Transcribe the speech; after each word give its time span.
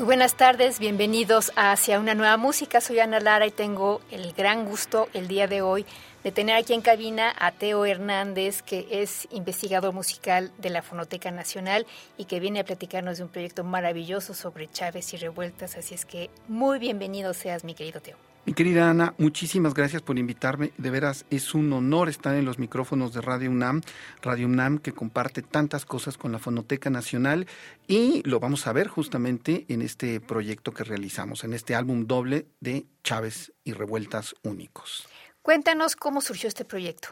Muy 0.00 0.06
buenas 0.06 0.34
tardes, 0.34 0.78
bienvenidos 0.78 1.52
a 1.56 1.72
Hacia 1.72 2.00
una 2.00 2.14
nueva 2.14 2.38
música. 2.38 2.80
Soy 2.80 3.00
Ana 3.00 3.20
Lara 3.20 3.46
y 3.46 3.50
tengo 3.50 4.00
el 4.10 4.32
gran 4.32 4.64
gusto 4.64 5.10
el 5.12 5.28
día 5.28 5.46
de 5.46 5.60
hoy 5.60 5.84
de 6.24 6.32
tener 6.32 6.56
aquí 6.56 6.72
en 6.72 6.80
cabina 6.80 7.34
a 7.38 7.52
Teo 7.52 7.84
Hernández, 7.84 8.62
que 8.62 8.86
es 8.90 9.28
investigador 9.30 9.92
musical 9.92 10.52
de 10.56 10.70
la 10.70 10.80
Fonoteca 10.80 11.30
Nacional 11.30 11.86
y 12.16 12.24
que 12.24 12.40
viene 12.40 12.60
a 12.60 12.64
platicarnos 12.64 13.18
de 13.18 13.24
un 13.24 13.28
proyecto 13.28 13.62
maravilloso 13.62 14.32
sobre 14.32 14.70
Chávez 14.70 15.12
y 15.12 15.18
revueltas. 15.18 15.76
Así 15.76 15.94
es 15.94 16.06
que 16.06 16.30
muy 16.48 16.78
bienvenido 16.78 17.34
seas, 17.34 17.62
mi 17.62 17.74
querido 17.74 18.00
Teo. 18.00 18.29
Mi 18.46 18.54
querida 18.54 18.88
Ana, 18.88 19.14
muchísimas 19.18 19.74
gracias 19.74 20.00
por 20.00 20.18
invitarme. 20.18 20.72
De 20.78 20.88
veras, 20.88 21.26
es 21.28 21.54
un 21.54 21.70
honor 21.74 22.08
estar 22.08 22.34
en 22.34 22.46
los 22.46 22.58
micrófonos 22.58 23.12
de 23.12 23.20
Radio 23.20 23.50
UNAM, 23.50 23.82
Radio 24.22 24.46
UNAM 24.46 24.78
que 24.78 24.92
comparte 24.92 25.42
tantas 25.42 25.84
cosas 25.84 26.16
con 26.16 26.32
la 26.32 26.38
Fonoteca 26.38 26.88
Nacional 26.88 27.46
y 27.86 28.22
lo 28.26 28.40
vamos 28.40 28.66
a 28.66 28.72
ver 28.72 28.88
justamente 28.88 29.66
en 29.68 29.82
este 29.82 30.20
proyecto 30.20 30.72
que 30.72 30.84
realizamos, 30.84 31.44
en 31.44 31.52
este 31.52 31.74
álbum 31.74 32.06
doble 32.06 32.46
de 32.60 32.86
Chávez 33.04 33.52
y 33.62 33.74
Revueltas 33.74 34.34
Únicos. 34.42 35.06
Cuéntanos 35.42 35.94
cómo 35.94 36.22
surgió 36.22 36.48
este 36.48 36.64
proyecto. 36.64 37.10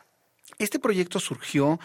Este 0.59 0.79
proyecto 0.79 1.21
surgió 1.21 1.79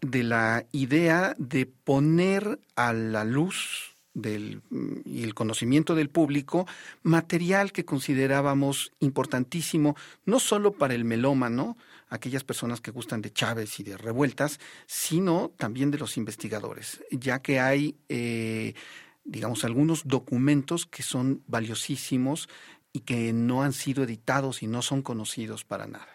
de 0.00 0.22
la 0.22 0.66
idea 0.70 1.34
de 1.36 1.66
poner 1.66 2.60
a 2.76 2.92
la 2.92 3.24
luz 3.24 3.93
del, 4.14 4.62
y 5.04 5.24
el 5.24 5.34
conocimiento 5.34 5.94
del 5.94 6.08
público, 6.08 6.66
material 7.02 7.72
que 7.72 7.84
considerábamos 7.84 8.92
importantísimo, 9.00 9.96
no 10.24 10.40
solo 10.40 10.72
para 10.72 10.94
el 10.94 11.04
melómano, 11.04 11.76
aquellas 12.08 12.44
personas 12.44 12.80
que 12.80 12.90
gustan 12.90 13.20
de 13.20 13.32
Chávez 13.32 13.80
y 13.80 13.82
de 13.82 13.96
revueltas, 13.96 14.60
sino 14.86 15.50
también 15.56 15.90
de 15.90 15.98
los 15.98 16.16
investigadores, 16.16 17.02
ya 17.10 17.40
que 17.40 17.60
hay, 17.60 17.96
eh, 18.08 18.74
digamos, 19.24 19.64
algunos 19.64 20.06
documentos 20.06 20.86
que 20.86 21.02
son 21.02 21.42
valiosísimos 21.46 22.48
y 22.92 23.00
que 23.00 23.32
no 23.32 23.62
han 23.62 23.72
sido 23.72 24.04
editados 24.04 24.62
y 24.62 24.68
no 24.68 24.80
son 24.80 25.02
conocidos 25.02 25.64
para 25.64 25.86
nada. 25.86 26.08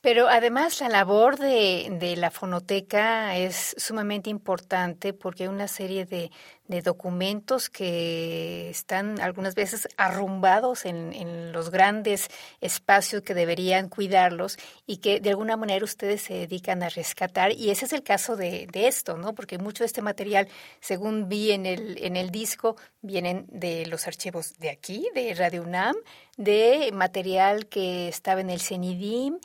Pero 0.00 0.28
además 0.28 0.80
la 0.80 0.88
labor 0.88 1.38
de, 1.38 1.96
de, 2.00 2.16
la 2.16 2.32
fonoteca 2.32 3.36
es 3.36 3.76
sumamente 3.78 4.28
importante 4.28 5.12
porque 5.12 5.48
una 5.48 5.68
serie 5.68 6.04
de, 6.04 6.32
de 6.66 6.80
documentos 6.80 7.68
que 7.68 8.70
están 8.70 9.20
algunas 9.20 9.54
veces 9.54 9.86
arrumbados 9.96 10.86
en, 10.86 11.12
en, 11.12 11.52
los 11.52 11.70
grandes 11.70 12.28
espacios 12.60 13.22
que 13.22 13.34
deberían 13.34 13.88
cuidarlos 13.88 14.56
y 14.86 14.96
que 14.96 15.20
de 15.20 15.30
alguna 15.30 15.56
manera 15.56 15.84
ustedes 15.84 16.22
se 16.22 16.34
dedican 16.34 16.82
a 16.82 16.88
rescatar. 16.88 17.52
Y 17.52 17.70
ese 17.70 17.84
es 17.84 17.92
el 17.92 18.02
caso 18.02 18.36
de, 18.36 18.66
de 18.72 18.88
esto, 18.88 19.18
¿no? 19.18 19.34
Porque 19.34 19.58
mucho 19.58 19.84
de 19.84 19.86
este 19.86 20.00
material, 20.00 20.48
según 20.80 21.28
vi 21.28 21.52
en 21.52 21.66
el, 21.66 22.02
en 22.02 22.16
el 22.16 22.30
disco, 22.30 22.76
vienen 23.02 23.46
de 23.50 23.86
los 23.86 24.06
archivos 24.06 24.54
de 24.58 24.70
aquí, 24.70 25.06
de 25.14 25.34
Radio 25.34 25.62
UNAM, 25.62 25.96
de 26.36 26.90
material 26.92 27.66
que 27.66 28.08
estaba 28.08 28.40
en 28.40 28.50
el 28.50 28.60
CENIDIM, 28.60 29.38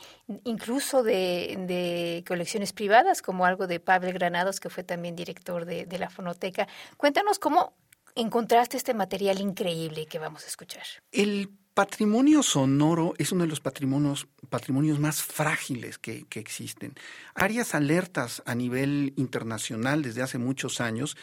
incluso 0.44 1.02
de, 1.02 1.56
de, 1.66 2.24
colecciones 2.26 2.72
privadas, 2.72 3.22
como 3.22 3.44
algo 3.44 3.66
de 3.66 3.80
Pavel 3.80 4.12
Granados, 4.12 4.60
que 4.60 4.70
fue 4.70 4.82
también 4.82 5.14
director 5.14 5.66
de, 5.66 5.86
de, 5.86 5.98
la 5.98 6.10
fonoteca. 6.10 6.66
Cuéntanos 7.10 7.40
cómo 7.40 7.74
encontraste 8.14 8.76
este 8.76 8.94
material 8.94 9.40
increíble 9.40 10.06
que 10.06 10.20
vamos 10.20 10.44
a 10.44 10.46
escuchar. 10.46 10.84
El 11.10 11.50
patrimonio 11.74 12.44
sonoro 12.44 13.14
es 13.18 13.32
uno 13.32 13.42
de 13.42 13.48
los 13.48 13.58
patrimonios, 13.58 14.28
patrimonios 14.48 15.00
más 15.00 15.20
frágiles 15.20 15.98
que, 15.98 16.24
que 16.28 16.38
existen. 16.38 16.94
Varias 17.34 17.74
alertas 17.74 18.44
a 18.46 18.54
nivel 18.54 19.12
internacional 19.16 20.02
desde 20.02 20.22
hace 20.22 20.38
muchos 20.38 20.80
años 20.80 21.16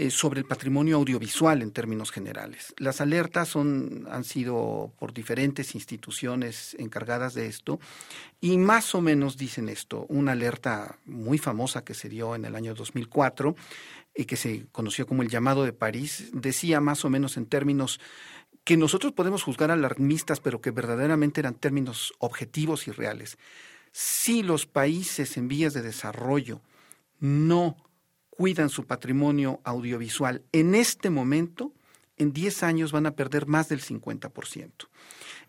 eh, 0.00 0.12
sobre 0.12 0.38
el 0.38 0.46
patrimonio 0.46 0.94
audiovisual 0.94 1.60
en 1.60 1.72
términos 1.72 2.12
generales. 2.12 2.72
Las 2.76 3.00
alertas 3.00 3.48
son, 3.48 4.06
han 4.08 4.22
sido 4.22 4.92
por 4.96 5.12
diferentes 5.12 5.74
instituciones 5.74 6.76
encargadas 6.78 7.34
de 7.34 7.46
esto 7.46 7.80
y 8.40 8.58
más 8.58 8.94
o 8.94 9.00
menos 9.00 9.36
dicen 9.36 9.68
esto. 9.68 10.06
Una 10.08 10.32
alerta 10.32 11.00
muy 11.04 11.38
famosa 11.38 11.82
que 11.82 11.94
se 11.94 12.08
dio 12.08 12.36
en 12.36 12.44
el 12.44 12.54
año 12.54 12.76
2004 12.76 13.56
y 14.07 14.07
que 14.24 14.36
se 14.36 14.66
conoció 14.72 15.06
como 15.06 15.22
el 15.22 15.28
llamado 15.28 15.64
de 15.64 15.72
París 15.72 16.30
decía 16.32 16.80
más 16.80 17.04
o 17.04 17.10
menos 17.10 17.36
en 17.36 17.46
términos 17.46 18.00
que 18.64 18.76
nosotros 18.76 19.12
podemos 19.12 19.42
juzgar 19.42 19.70
alarmistas, 19.70 20.40
pero 20.40 20.60
que 20.60 20.70
verdaderamente 20.70 21.40
eran 21.40 21.54
términos 21.54 22.12
objetivos 22.18 22.88
y 22.88 22.90
reales. 22.90 23.38
Si 23.92 24.42
los 24.42 24.66
países 24.66 25.36
en 25.36 25.48
vías 25.48 25.72
de 25.72 25.82
desarrollo 25.82 26.60
no 27.20 27.76
cuidan 28.30 28.68
su 28.68 28.86
patrimonio 28.86 29.60
audiovisual 29.64 30.42
en 30.52 30.74
este 30.74 31.10
momento, 31.10 31.72
en 32.18 32.32
10 32.32 32.62
años 32.62 32.92
van 32.92 33.06
a 33.06 33.14
perder 33.14 33.46
más 33.46 33.68
del 33.68 33.80
50%. 33.80 34.70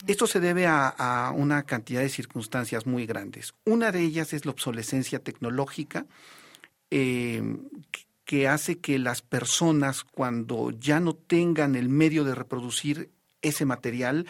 Esto 0.07 0.27
se 0.27 0.39
debe 0.39 0.65
a, 0.67 0.87
a, 0.87 1.31
una 1.31 1.63
cantidad 1.63 2.01
de 2.01 2.09
circunstancias 2.09 2.85
muy 2.85 3.05
grandes. 3.05 3.53
Una 3.65 3.91
de 3.91 4.01
ellas 4.01 4.33
es 4.33 4.45
la 4.45 4.51
obsolescencia 4.51 5.19
tecnológica, 5.19 6.05
eh, 6.91 7.43
que 8.29 8.47
hace 8.47 8.77
que 8.77 8.99
las 8.99 9.23
personas, 9.23 10.03
cuando 10.03 10.69
ya 10.69 10.99
no 10.99 11.15
tengan 11.15 11.73
el 11.73 11.89
medio 11.89 12.23
de 12.23 12.35
reproducir 12.35 13.09
ese 13.41 13.65
material, 13.65 14.27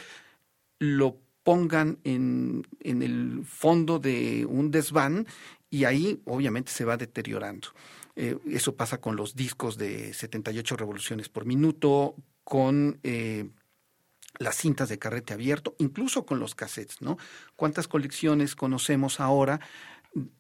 lo 0.80 1.18
pongan 1.44 2.00
en, 2.06 2.66
en 2.80 3.02
el 3.02 3.44
fondo 3.44 4.00
de 4.00 4.46
un 4.46 4.72
desván 4.72 5.28
y 5.70 5.84
ahí 5.84 6.22
obviamente 6.24 6.72
se 6.72 6.86
va 6.86 6.96
deteriorando. 6.96 7.68
Eh, 8.16 8.38
eso 8.50 8.74
pasa 8.74 9.02
con 9.02 9.18
los 9.18 9.36
discos 9.36 9.78
de 9.78 10.14
78 10.14 10.78
revoluciones 10.78 11.28
por 11.28 11.46
minuto, 11.46 12.16
con 12.46 13.02
eh, 13.04 13.50
las 14.38 14.56
cintas 14.56 14.88
de 14.88 14.98
carrete 14.98 15.34
abierto, 15.34 15.76
incluso 15.78 16.26
con 16.26 16.40
los 16.40 16.56
cassettes, 16.56 17.02
¿no? 17.02 17.18
¿Cuántas 17.58 17.90
colecciones 17.90 18.56
conocemos 18.56 19.20
ahora 19.20 19.60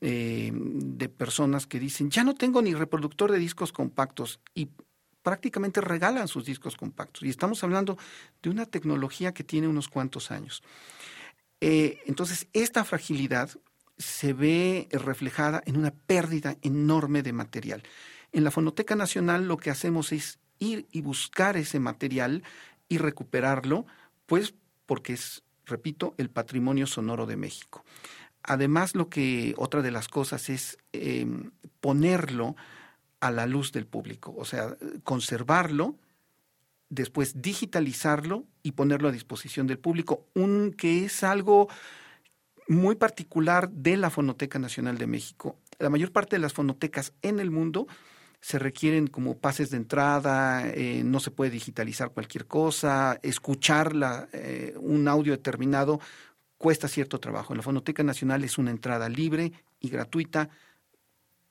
eh, 0.01 0.51
de 0.53 1.09
personas 1.09 1.67
que 1.67 1.79
dicen, 1.79 2.09
ya 2.09 2.23
no 2.23 2.35
tengo 2.35 2.61
ni 2.61 2.73
reproductor 2.73 3.31
de 3.31 3.39
discos 3.39 3.71
compactos 3.71 4.39
y 4.53 4.69
prácticamente 5.21 5.81
regalan 5.81 6.27
sus 6.27 6.45
discos 6.45 6.75
compactos? 6.75 7.23
Y 7.23 7.29
estamos 7.29 7.63
hablando 7.63 7.97
de 8.41 8.49
una 8.49 8.65
tecnología 8.65 9.33
que 9.33 9.43
tiene 9.43 9.67
unos 9.67 9.87
cuantos 9.87 10.31
años. 10.31 10.63
Eh, 11.61 12.01
entonces, 12.05 12.47
esta 12.53 12.83
fragilidad 12.85 13.49
se 13.97 14.33
ve 14.33 14.87
reflejada 14.91 15.61
en 15.65 15.77
una 15.77 15.91
pérdida 15.91 16.57
enorme 16.61 17.21
de 17.21 17.33
material. 17.33 17.83
En 18.31 18.43
la 18.43 18.51
Fonoteca 18.51 18.95
Nacional 18.95 19.47
lo 19.47 19.57
que 19.57 19.69
hacemos 19.69 20.11
es 20.11 20.39
ir 20.59 20.87
y 20.91 21.01
buscar 21.01 21.57
ese 21.57 21.79
material 21.79 22.43
y 22.87 22.97
recuperarlo, 22.97 23.85
pues 24.25 24.53
porque 24.85 25.13
es, 25.13 25.43
repito, 25.65 26.15
el 26.17 26.29
patrimonio 26.29 26.87
sonoro 26.87 27.25
de 27.25 27.35
México. 27.35 27.83
Además, 28.49 28.95
lo 28.95 29.09
que 29.09 29.53
otra 29.57 29.83
de 29.83 29.91
las 29.91 30.07
cosas 30.07 30.49
es 30.49 30.79
eh, 30.91 31.27
ponerlo 31.81 32.55
a 33.19 33.29
la 33.29 33.45
luz 33.45 33.71
del 33.71 33.85
público, 33.85 34.33
o 34.35 34.43
sea, 34.43 34.75
conservarlo, 35.03 35.95
después 36.89 37.43
digitalizarlo 37.43 38.45
y 38.63 38.71
ponerlo 38.71 39.07
a 39.07 39.11
disposición 39.11 39.67
del 39.67 39.77
público, 39.77 40.25
un 40.33 40.73
que 40.75 41.05
es 41.05 41.23
algo 41.23 41.69
muy 42.67 42.95
particular 42.95 43.69
de 43.69 43.97
la 43.97 44.09
Fonoteca 44.09 44.57
Nacional 44.57 44.97
de 44.97 45.05
México. 45.05 45.55
La 45.77 45.91
mayor 45.91 46.11
parte 46.11 46.35
de 46.35 46.41
las 46.41 46.53
fonotecas 46.53 47.13
en 47.21 47.39
el 47.39 47.51
mundo 47.51 47.85
se 48.41 48.57
requieren 48.57 49.05
como 49.05 49.37
pases 49.37 49.69
de 49.69 49.77
entrada, 49.77 50.67
eh, 50.69 51.03
no 51.05 51.19
se 51.19 51.29
puede 51.29 51.51
digitalizar 51.51 52.09
cualquier 52.09 52.47
cosa, 52.47 53.19
escuchar 53.21 53.93
eh, 54.33 54.73
un 54.79 55.07
audio 55.07 55.33
determinado 55.33 55.99
cuesta 56.59 56.87
cierto 56.87 57.19
trabajo. 57.19 57.53
En 57.53 57.57
la 57.57 57.63
Fonoteca 57.63 58.03
Nacional 58.03 58.43
es 58.43 58.59
una 58.59 58.69
entrada 58.69 59.09
libre 59.09 59.51
y 59.79 59.89
gratuita, 59.89 60.49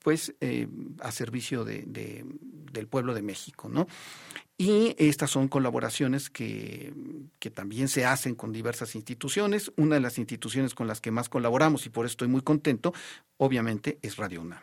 pues 0.01 0.33
eh, 0.39 0.67
a 1.01 1.11
servicio 1.11 1.65
de, 1.65 1.83
del 2.71 2.87
pueblo 2.87 3.13
de 3.13 3.21
México, 3.21 3.67
¿no? 3.67 3.87
Y 4.55 4.95
estas 4.97 5.31
son 5.31 5.47
colaboraciones 5.47 6.29
que, 6.29 6.93
que, 7.39 7.49
también 7.49 7.87
se 7.87 8.05
hacen 8.05 8.35
con 8.35 8.51
diversas 8.51 8.93
instituciones. 8.95 9.71
Una 9.77 9.95
de 9.95 10.01
las 10.01 10.17
instituciones 10.17 10.75
con 10.75 10.85
las 10.85 10.99
que 11.01 11.11
más 11.11 11.29
colaboramos, 11.29 11.85
y 11.85 11.89
por 11.89 12.05
eso 12.05 12.13
estoy 12.13 12.27
muy 12.27 12.41
contento, 12.41 12.93
obviamente, 13.37 13.99
es 14.01 14.17
Radio 14.17 14.41
UNAM. 14.41 14.61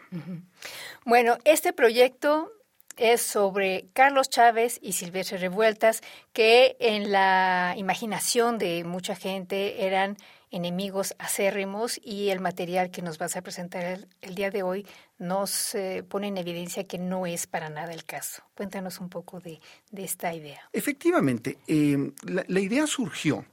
Bueno, 1.06 1.38
este 1.44 1.72
proyecto 1.72 2.52
es 2.96 3.22
sobre 3.22 3.88
Carlos 3.92 4.28
Chávez 4.28 4.78
y 4.82 4.92
Silvestre 4.92 5.38
Revueltas, 5.38 6.02
que 6.32 6.76
en 6.78 7.10
la 7.10 7.74
imaginación 7.76 8.58
de 8.58 8.84
mucha 8.84 9.16
gente 9.16 9.86
eran 9.86 10.16
enemigos 10.50 11.14
acérrimos 11.18 12.00
y 12.02 12.28
el 12.28 12.40
material 12.40 12.90
que 12.90 13.02
nos 13.02 13.18
vas 13.18 13.36
a 13.36 13.42
presentar 13.42 14.06
el, 14.20 14.34
día 14.34 14.50
de 14.50 14.62
hoy 14.62 14.86
nos 15.18 15.74
eh, 15.74 16.04
pone 16.08 16.28
en 16.28 16.36
evidencia 16.36 16.84
que 16.84 16.98
no 16.98 17.26
es 17.26 17.46
para 17.46 17.68
nada 17.68 17.92
el 17.92 18.04
caso. 18.04 18.42
Cuéntanos 18.54 19.00
un 19.00 19.08
poco 19.08 19.40
de, 19.40 19.60
esta 19.96 20.34
idea. 20.34 20.60
Efectivamente, 20.72 21.58
em, 21.66 22.12
la, 22.22 22.60
idea 22.60 22.86
surgió 22.86 23.44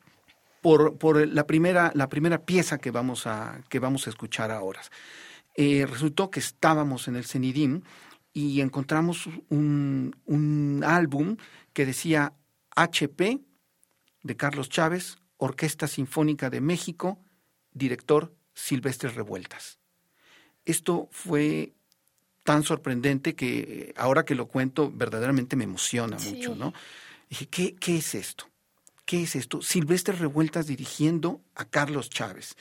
por, 0.62 0.98
por, 0.98 1.28
la, 1.28 1.48
primera, 1.48 1.92
la 1.96 2.10
primera 2.10 2.40
pieza 2.40 2.78
que 2.78 2.92
vamos 2.92 3.28
a, 3.28 3.62
que 3.70 3.80
vamos 3.80 4.08
a 4.08 4.10
escuchar 4.10 4.52
ahora. 4.52 4.82
Eh, 5.56 5.86
resultó 5.90 6.30
que 6.30 6.40
estábamos 6.40 7.08
en 7.08 7.16
el 7.16 7.26
Cenidim 7.26 7.82
y 8.34 8.62
encontramos 8.62 9.28
un, 9.50 10.16
un 10.26 10.84
álbum 10.86 11.38
que 11.74 11.86
decía 11.86 12.34
HP 12.76 13.40
de 14.24 14.36
Carlos 14.36 14.70
Chávez, 14.70 15.18
Orquesta 15.44 15.88
Sinfónica 15.88 16.50
de 16.50 16.62
México, 16.62 17.20
director 17.74 18.34
Silvestre 18.54 19.10
Revueltas. 19.10 19.78
Esto 20.64 21.10
fue 21.12 21.74
tan 22.46 22.64
sorprendente 22.64 23.36
que 23.36 23.94
ahora 23.98 24.24
que 24.24 24.36
lo 24.36 24.48
cuento 24.48 24.90
verdaderamente 24.90 25.58
me 25.58 25.66
emociona 25.66 26.18
mucho, 26.18 26.56
¿no? 26.56 26.74
Dije, 27.30 27.48
¿qué, 27.48 27.76
¿qué 27.76 27.98
es 27.98 28.16
esto? 28.16 28.48
¿Qué 29.04 29.24
es 29.24 29.36
esto? 29.36 29.62
Silvestre 29.62 30.16
Revueltas 30.16 30.68
dirigiendo 30.68 31.42
a 31.56 31.66
Carlos 31.66 32.10
Chávez. 32.10 32.56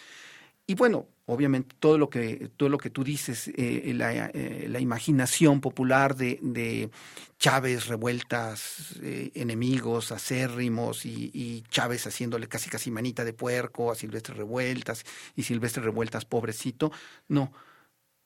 Y 0.67 0.75
bueno, 0.75 1.07
obviamente 1.27 1.77
todo 1.79 1.99
lo 1.99 2.11
que, 2.11 2.51
todo 2.57 2.69
lo 2.69 2.79
que 2.79 2.91
tú 2.91 3.05
dices, 3.05 3.49
eh, 3.49 3.55
eh, 3.57 4.67
la, 4.69 4.81
imaginación 4.81 5.61
popular 5.61 6.17
de, 6.17 6.91
Chávez, 7.39 7.87
revueltas, 7.87 8.97
eh, 9.03 9.31
enemigos, 9.35 10.13
acérrimos 10.13 11.05
y, 11.07 11.31
y, 11.33 11.63
Chávez 11.71 12.07
haciéndole 12.07 12.49
casi 12.49 12.71
casi 12.71 12.91
manita 12.91 13.25
de 13.25 13.33
puerco 13.33 13.91
a 13.91 13.95
Silvestre 13.95 14.35
Revueltas 14.35 15.05
y 15.35 15.43
Silvestre 15.43 15.83
Revueltas 15.83 16.25
pobrecito. 16.25 16.93
No, 17.29 17.53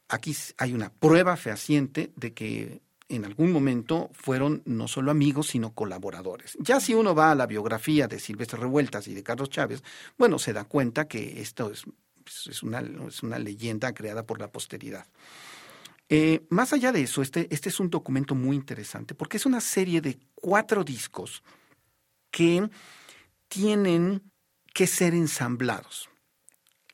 aquí 0.09 0.37
hay 0.59 0.73
una 0.73 0.91
prueba 0.91 1.37
fehaciente 1.37 2.13
de 2.17 2.35
que 2.35 2.83
en 3.09 3.25
algún 3.25 3.53
momento 3.53 4.11
fueron 4.13 4.63
no 4.65 4.89
solo 4.89 5.11
amigos, 5.11 5.49
sino 5.49 5.73
colaboradores. 5.73 6.57
Ya 6.61 6.81
si 6.81 6.95
uno 6.95 7.15
va 7.15 7.31
a 7.31 7.35
la 7.35 7.47
biografía 7.47 8.09
de 8.09 8.19
Silvestre 8.19 8.59
Revueltas 8.59 9.07
y 9.09 9.15
de 9.15 9.23
Carlos 9.23 9.51
Chávez, 9.51 9.83
bueno, 10.19 10.39
se 10.39 10.53
da 10.53 10.65
cuenta 10.65 11.07
que 11.07 11.41
esto 11.41 11.71
es 11.71 11.85
pues, 12.27 12.47
es, 12.49 12.63
una, 12.65 12.81
es 13.07 13.23
una 13.23 13.39
leyenda 13.39 13.95
creada 13.95 14.27
por 14.27 14.41
la 14.41 14.51
posteridad. 14.51 15.07
Eh, 16.09 16.45
más 16.51 16.73
allá 16.73 16.91
de 16.91 17.03
eso, 17.03 17.23
este, 17.23 17.47
este 17.55 17.69
es 17.69 17.79
un 17.79 17.89
documento 17.89 18.35
muy 18.35 18.57
interesante 18.57 19.15
porque 19.15 19.37
es 19.37 19.47
una 19.47 19.61
serie 19.61 20.01
de 20.01 20.19
cuatro 20.35 20.83
discos 20.83 21.45
que 22.33 22.69
tienen 23.47 24.29
que 24.75 24.89
ser 24.89 25.15
ensamblados. 25.15 26.11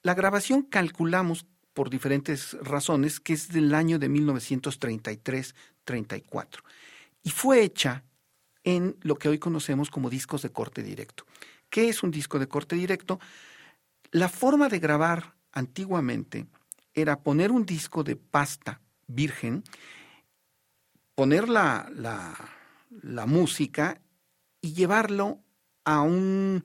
La 0.02 0.12
grabación 0.14 0.64
calculamos 0.64 1.46
por 1.73 1.88
diferentes 1.88 2.52
razones 2.61 3.20
que 3.20 3.32
es 3.32 3.49
del 3.49 3.75
año 3.75 3.99
de 3.99 4.11
1933-34 4.11 6.61
y 7.23 7.31
fue 7.31 7.62
hecha 7.62 8.05
en 8.64 8.99
lo 9.00 9.17
que 9.17 9.31
hoy 9.31 9.38
conocemos 9.38 9.88
como 9.88 10.11
discos 10.11 10.43
de 10.43 10.52
corte 10.52 10.82
directo. 10.82 11.25
¿Qué 11.70 11.88
es 11.88 12.02
un 12.02 12.11
disco 12.11 12.38
de 12.38 12.49
corte 12.49 12.76
directo? 12.76 13.19
La 14.12 14.29
forma 14.29 14.69
de 14.69 14.79
grabar 14.79 15.37
antiguamente 15.53 16.47
era 16.93 17.20
poner 17.20 17.50
un 17.50 17.64
disco 17.64 18.05
de 18.05 18.14
pasta 18.14 18.82
virgen, 19.06 19.64
poner 21.14 21.49
la, 21.49 21.91
la, 21.94 23.26
música 23.26 24.03
y 24.61 24.75
llevarlo 24.75 25.41
a 25.87 26.03
un, 26.03 26.62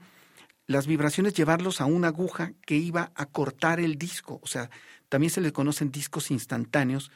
las 0.65 0.87
vibraciones, 0.87 1.35
llevarlos 1.35 1.79
a 1.79 1.85
una 1.85 2.09
aguja 2.09 2.51
que 2.65 2.75
iba 2.75 3.13
a 3.15 3.27
cortar 3.27 3.79
el 3.79 3.97
disco. 3.97 4.41
O 4.43 4.47
sea, 4.47 4.69
también 5.07 5.29
se 5.29 5.39
le 5.39 5.53
conocen 5.53 5.89
discos 5.89 6.31
instantáneos, 6.31 7.11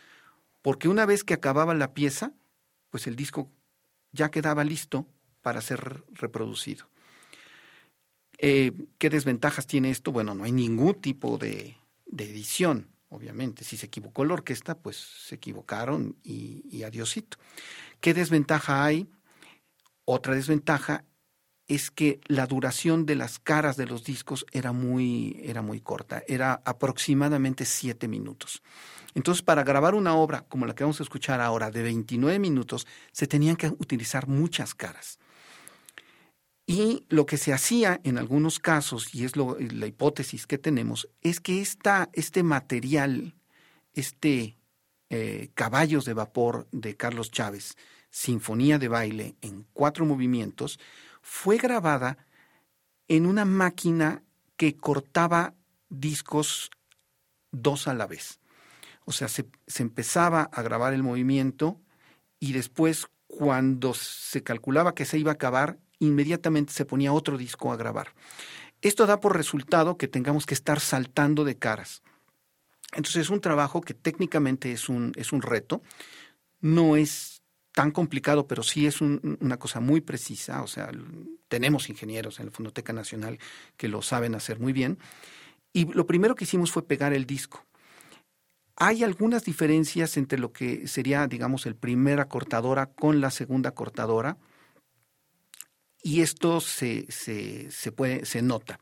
porque 0.62 0.88
una 0.88 1.06
vez 1.06 1.26
que 1.26 1.34
acababa 1.34 1.76
la 1.76 1.94
pieza, 1.94 2.32
pues 2.90 3.06
el 3.06 3.18
disco 3.18 3.52
ya 4.14 4.32
quedaba 4.32 4.64
listo 4.64 5.08
para 5.42 5.60
ser 5.60 6.06
reproducido. 6.14 6.91
Eh, 8.44 8.72
¿Qué 8.98 9.12
desventajas 9.12 9.68
tiene 9.68 9.92
esto? 9.92 10.12
Bueno, 10.12 10.34
no 10.34 10.44
hay 10.44 10.52
ningún 10.52 10.96
tipo 10.96 11.38
de, 11.38 11.78
edición, 12.18 12.90
obviamente. 13.10 13.64
Si 13.64 13.78
se 13.78 13.86
equivocó 13.86 14.26
la 14.26 14.34
orquesta, 14.34 14.80
pues 14.80 14.98
se 14.98 15.36
equivocaron 15.36 16.18
y, 16.24 16.66
y 16.68 16.82
adiosito. 16.82 17.38
¿Qué 18.00 18.16
desventaja 18.16 18.84
hay? 18.84 19.08
Otra 20.06 20.34
desventaja 20.34 21.06
es 21.68 21.92
que 21.92 22.20
la 22.26 22.48
duración 22.48 23.06
de 23.06 23.16
las 23.16 23.38
caras 23.38 23.78
de 23.78 23.86
los 23.86 24.04
discos 24.04 24.44
era 24.52 24.72
muy, 24.72 25.40
era 25.44 25.62
muy 25.62 25.80
corta, 25.80 26.24
era 26.28 26.64
aproximadamente 26.66 27.64
siete 27.64 28.08
minutos. 28.08 28.64
Entonces, 29.14 29.44
para 29.44 29.64
grabar 29.64 29.94
una 29.94 30.16
obra 30.16 30.42
como 30.50 30.66
la 30.66 30.74
que 30.74 30.84
vamos 30.84 31.00
a 31.00 31.04
escuchar 31.04 31.42
ahora 31.42 31.70
de 31.70 31.84
29 31.84 32.40
minutos, 32.40 32.88
se 33.12 33.28
tenían 33.28 33.56
que 33.56 33.68
utilizar 33.68 34.28
muchas 34.28 34.74
caras. 34.74 35.20
Y 36.66 37.06
lo 37.10 37.26
que 37.26 37.38
se 37.38 37.54
hacía 37.54 38.00
en 38.04 38.18
algunos 38.18 38.60
casos, 38.60 39.14
y 39.14 39.26
es 39.26 39.34
la 39.36 39.88
hipótesis 39.88 40.48
que 40.48 40.58
tenemos, 40.58 41.10
es 41.22 41.40
que 41.40 41.62
esta, 41.62 42.10
este 42.14 42.44
material, 42.44 43.36
este 43.94 44.58
eh, 45.10 45.50
Caballos 45.56 46.06
de 46.06 46.14
Vapor 46.14 46.68
de 46.72 46.96
Carlos 46.96 47.32
Chávez, 47.32 47.76
Sinfonía 48.10 48.78
de 48.80 48.88
Baile 48.88 49.36
en 49.42 49.66
cuatro 49.74 50.06
movimientos, 50.06 50.80
fue 51.22 51.58
grabada 51.58 52.18
en 53.08 53.26
una 53.26 53.44
máquina 53.44 54.24
que 54.56 54.78
cortaba 54.78 55.56
discos 55.90 56.72
dos 57.52 57.88
a 57.88 57.94
la 57.94 58.08
vez. 58.08 58.40
O 59.04 59.12
sea, 59.12 59.28
se, 59.28 59.50
se 59.68 59.84
empezaba 59.84 60.44
a 60.44 60.62
grabar 60.62 60.94
el 60.94 61.04
movimiento 61.04 61.82
y 62.40 62.54
después, 62.54 63.08
cuando 63.28 63.94
se 63.94 64.44
calculaba 64.44 64.96
que 64.96 65.06
se 65.06 65.18
iba 65.18 65.32
a 65.32 65.36
acabar, 65.36 65.78
inmediatamente 66.02 66.74
se 66.74 66.86
ponía 66.86 67.14
otro 67.14 67.38
disco 67.38 67.72
a 67.72 67.78
grabar. 67.78 68.14
Esto 68.82 69.06
da 69.06 69.20
por 69.20 69.38
resultado 69.38 69.98
que 69.98 70.08
tengamos 70.08 70.46
que 70.46 70.56
estar 70.56 70.80
saltando 70.80 71.46
de 71.46 71.58
caras. 71.58 72.02
Entonces 72.94 73.24
es 73.24 73.30
un 73.30 73.40
trabajo 73.40 73.82
que 73.82 73.94
técnicamente 73.94 74.72
es 74.72 74.90
un, 74.90 75.14
es 75.16 75.32
un 75.32 75.42
reto, 75.42 75.82
no 76.60 76.96
es 76.96 77.42
tan 77.72 77.92
complicado, 77.92 78.48
pero 78.48 78.64
sí 78.64 78.86
es 78.86 79.00
una 79.00 79.58
cosa 79.58 79.80
muy 79.80 80.02
precisa, 80.02 80.62
o 80.62 80.68
sea, 80.68 80.92
tenemos 81.48 81.90
ingenieros 81.90 82.40
en 82.40 82.48
la 82.48 82.52
Fondoteca 82.52 82.92
Nacional 82.92 83.40
que 83.78 83.88
lo 83.88 84.02
saben 84.02 84.36
hacer 84.36 84.60
muy 84.60 84.74
bien, 84.74 84.98
y 85.72 85.86
lo 85.86 86.06
primero 86.06 86.36
que 86.36 86.44
hicimos 86.44 86.72
fue 86.72 86.86
pegar 86.86 87.14
el 87.14 87.26
disco. 87.26 87.64
Hay 88.76 89.04
algunas 89.04 89.46
diferencias 89.46 90.18
entre 90.18 90.38
lo 90.38 90.52
que 90.52 90.88
sería, 90.88 91.28
digamos, 91.28 91.66
el 91.66 91.76
primera 91.76 92.28
cortadora 92.28 92.88
con 92.88 93.22
la 93.22 93.32
segunda 93.32 93.72
cortadora, 93.72 94.38
y 96.02 96.22
esto 96.22 96.62
se, 96.62 97.12
se, 97.12 97.92
puede, 97.92 98.26
se 98.26 98.42
nota. 98.42 98.80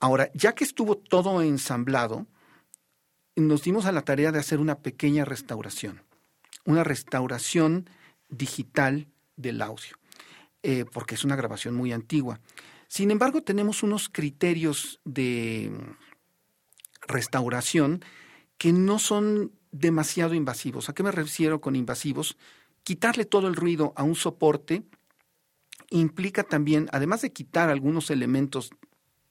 Ahora, 0.00 0.30
ya 0.34 0.54
que 0.54 0.64
estuvo 0.64 0.96
todo 0.96 1.42
ensamblado, 1.42 2.26
nos 3.36 3.62
dimos 3.62 3.86
a 3.86 3.92
la 3.92 4.02
tarea 4.02 4.32
de 4.32 4.38
hacer 4.38 4.60
una 4.60 4.78
pequeña 4.78 5.24
restauración, 5.24 6.02
una 6.64 6.84
restauración 6.84 7.88
digital 8.28 9.08
del 9.36 9.62
audio, 9.62 9.96
eh, 10.62 10.84
porque 10.92 11.14
es 11.14 11.24
una 11.24 11.36
grabación 11.36 11.74
muy 11.74 11.92
antigua. 11.92 12.40
Sin 12.88 13.10
embargo, 13.10 13.42
tenemos 13.42 13.82
unos 13.82 14.08
criterios 14.08 15.00
de 15.04 15.72
restauración 17.06 18.04
que 18.58 18.72
no 18.72 18.98
son 18.98 19.52
demasiado 19.72 20.34
invasivos. 20.34 20.88
¿A 20.88 20.94
qué 20.94 21.02
me 21.02 21.10
refiero 21.10 21.60
con 21.60 21.74
invasivos? 21.74 22.36
Quitarle 22.82 23.24
todo 23.24 23.48
el 23.48 23.56
ruido 23.56 23.92
a 23.96 24.04
un 24.04 24.14
soporte 24.14 24.84
implica 26.00 26.42
también, 26.42 26.88
además 26.92 27.22
de 27.22 27.32
quitar 27.32 27.70
algunos 27.70 28.10
elementos 28.10 28.70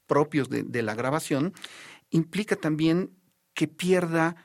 propios 0.07 0.49
de, 0.49 0.81
la 0.81 0.95
grabación, 0.95 1.53
implica 2.09 2.55
también 2.55 3.11
que 3.53 3.67
pierda 3.67 4.35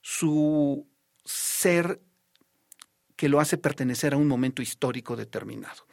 su 0.00 0.86
ser 1.24 2.02
que 3.16 3.28
lo 3.28 3.40
hace 3.40 3.58
pertenecer 3.58 4.14
a 4.14 4.16
un 4.16 4.28
momento 4.28 4.62
histórico 4.62 5.16
determinado. 5.16 5.86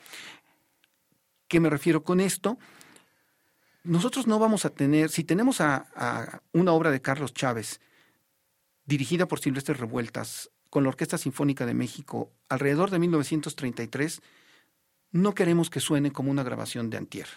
¿Qué 1.48 1.60
me 1.60 1.70
refiero 1.70 2.04
con 2.04 2.20
esto? 2.20 2.58
Nosotros 3.84 4.28
no 4.28 4.40
vamos 4.40 4.66
a 4.66 4.72
tener, 4.72 5.10
si 5.10 5.24
tenemos 5.24 5.62
a, 5.62 6.42
una 6.52 6.74
obra 6.74 6.92
de 6.92 7.02
Carlos 7.02 7.34
Chávez 7.34 7.80
dirigida 8.86 9.28
por 9.28 9.40
Silvestre 9.40 9.74
Revueltas 9.74 10.52
con 10.70 10.84
la 10.84 10.90
Orquesta 10.90 11.18
Sinfónica 11.18 11.66
de 11.66 11.74
México 11.74 12.32
alrededor 12.50 12.90
de 12.90 13.00
1933, 13.00 14.22
no 15.12 15.34
queremos 15.34 15.70
que 15.70 15.80
suene 15.80 16.12
como 16.12 16.32
una 16.32 16.44
grabación 16.44 16.90
de 16.90 16.98
antier. 16.98 17.28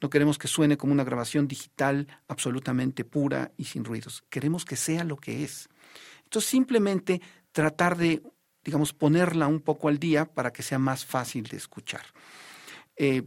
No 0.00 0.10
queremos 0.10 0.38
que 0.38 0.48
suene 0.48 0.76
como 0.76 0.92
una 0.92 1.04
grabación 1.04 1.48
digital 1.48 2.06
absolutamente 2.28 3.04
pura 3.04 3.52
y 3.56 3.64
sin 3.64 3.84
ruidos. 3.84 4.24
Queremos 4.28 4.64
que 4.64 4.76
sea 4.76 5.04
lo 5.04 5.16
que 5.16 5.42
es. 5.42 5.68
Entonces, 6.24 6.50
simplemente 6.50 7.22
tratar 7.52 7.96
de, 7.96 8.22
digamos, 8.62 8.92
ponerla 8.92 9.46
un 9.46 9.60
poco 9.60 9.88
al 9.88 9.98
día 9.98 10.26
para 10.26 10.52
que 10.52 10.62
sea 10.62 10.78
más 10.78 11.06
fácil 11.06 11.44
de 11.44 11.56
escuchar. 11.56 12.02
Eh, 12.96 13.22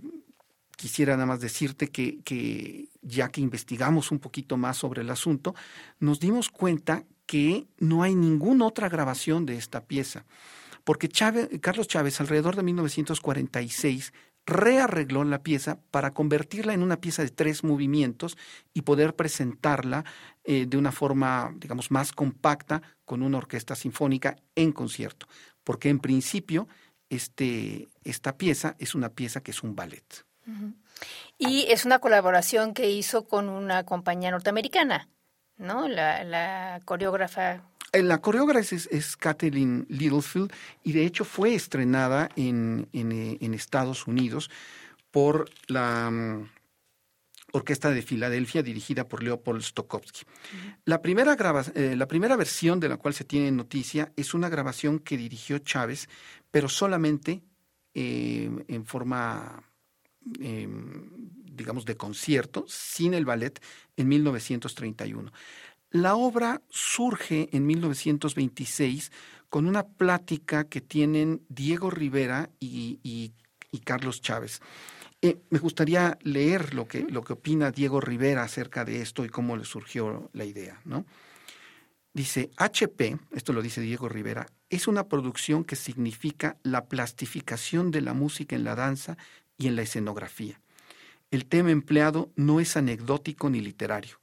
quisiera 0.77 1.13
nada 1.13 1.25
más 1.25 1.39
decirte 1.41 1.89
que, 1.89 2.19
que, 2.23 2.89
ya 3.01 3.29
que 3.29 3.41
investigamos 3.41 4.11
un 4.11 4.19
poquito 4.19 4.55
más 4.55 4.77
sobre 4.77 5.01
el 5.01 5.09
asunto, 5.09 5.55
nos 5.99 6.19
dimos 6.19 6.49
cuenta 6.49 7.03
que 7.25 7.67
no 7.79 8.03
hay 8.03 8.15
ninguna 8.15 8.65
otra 8.65 8.89
grabación 8.89 9.45
de 9.45 9.57
esta 9.57 9.81
pieza 9.85 10.25
porque 10.89 11.07
Carlos 11.61 11.87
Chávez 11.87 12.19
alrededor 12.19 12.55
de 12.55 12.63
1946 12.63 14.11
rearregló 14.47 15.23
la 15.23 15.43
pieza 15.43 15.77
para 15.91 16.15
convertirla 16.15 16.73
en 16.73 16.81
una 16.81 16.99
pieza 16.99 17.21
de 17.21 17.29
tres 17.29 17.63
movimientos 17.63 18.39
y 18.73 18.81
poder 18.81 19.15
presentarla 19.15 20.03
eh, 20.43 20.65
de 20.65 20.77
una 20.77 20.91
forma, 20.91 21.53
digamos, 21.57 21.91
más 21.91 22.11
compacta 22.11 22.81
con 23.05 23.21
una 23.21 23.37
orquesta 23.37 23.75
sinfónica 23.75 24.37
en 24.55 24.71
concierto, 24.71 25.27
porque 25.63 25.89
en 25.89 25.99
principio 25.99 26.67
este, 27.11 27.87
esta 28.03 28.35
pieza 28.35 28.75
es 28.79 28.95
una 28.95 29.09
pieza 29.09 29.41
que 29.41 29.51
es 29.51 29.61
un 29.61 29.75
ballet. 29.75 30.25
Y 31.37 31.67
es 31.69 31.85
una 31.85 31.99
colaboración 31.99 32.73
que 32.73 32.89
hizo 32.89 33.27
con 33.27 33.47
una 33.47 33.83
compañía 33.83 34.31
norteamericana, 34.31 35.07
¿no? 35.55 35.87
La, 35.87 36.81
coreógrafa 36.83 37.61
la 37.93 38.19
coreógrafa 38.19 38.75
es, 38.75 39.17
Kathleen 39.17 39.85
Littlefield 39.89 40.51
y 40.83 40.91
de 40.91 41.05
hecho 41.05 41.25
fue 41.25 41.55
estrenada 41.55 42.29
en, 42.35 42.87
eh, 42.93 43.37
Estados 43.53 44.07
Unidos 44.07 44.49
por 45.11 45.49
la 45.67 46.09
mm, 46.11 46.49
Orquesta 47.51 47.89
de 47.89 48.01
Filadelfia 48.01 48.61
dirigida 48.61 49.07
por 49.07 49.23
Leopold 49.23 49.63
Stokowski. 49.63 50.21
la, 50.85 51.01
primera 51.01 51.35
eh, 51.73 51.95
la 51.95 52.07
primera 52.07 52.35
versión 52.35 52.79
de 52.79 52.89
la 52.89 52.97
cual 52.97 53.13
se 53.13 53.23
tiene 53.23 53.51
noticia 53.51 54.11
es 54.15 54.33
una 54.33 54.49
grabación 54.49 54.99
que 54.99 55.17
dirigió 55.17 55.57
Chávez, 55.57 56.07
pero 56.51 56.69
solamente 56.69 57.41
en 57.95 58.85
forma 58.85 59.63
em, 60.39 61.09
digamos, 61.59 61.85
de 61.85 61.97
concierto, 61.97 62.65
sin 62.67 63.13
el 63.13 63.25
ballet, 63.25 63.61
en 63.97 64.07
1931. 64.07 65.31
La 65.91 66.15
obra 66.15 66.61
surge 66.69 67.49
en 67.51 67.65
1926 67.65 69.11
con 69.49 69.65
una 69.65 69.87
plática 69.87 70.65
que 70.65 70.81
tienen 70.81 71.41
Diego 71.49 71.89
Rivera 71.89 72.51
y, 72.59 73.33
Carlos 73.83 74.21
Chávez. 74.21 74.61
Eh, 75.23 75.39
me 75.49 75.57
gustaría 75.57 76.19
leer 76.21 76.75
lo 76.75 76.87
que, 76.87 77.01
lo 77.09 77.23
que 77.23 77.33
opina 77.33 77.71
Diego 77.71 77.99
Rivera 77.99 78.43
acerca 78.43 78.85
de 78.85 79.01
esto 79.01 79.25
y 79.25 79.29
cómo 79.29 79.57
le 79.57 79.65
surgió 79.65 80.29
la 80.33 80.45
idea. 80.45 80.79
¿no? 80.85 81.05
Dice, 82.13 82.51
HP, 82.57 83.17
esto 83.31 83.51
lo 83.51 83.63
dice 83.63 83.81
Diego 83.81 84.07
Rivera, 84.07 84.45
es 84.69 84.87
una 84.87 85.07
producción 85.07 85.63
que 85.63 85.75
significa 85.75 86.57
la 86.61 86.85
plastificación 86.85 87.89
de 87.89 88.01
la 88.01 88.13
música 88.13 88.55
en 88.55 88.63
la 88.63 88.75
danza 88.75 89.17
y 89.57 89.65
en 89.65 89.75
la 89.75 89.81
escenografía. 89.81 90.61
El 91.31 91.47
tema 91.47 91.71
empleado 91.71 92.31
no 92.35 92.59
es 92.59 92.77
anecdótico 92.77 93.49
ni 93.49 93.59
literario 93.59 94.19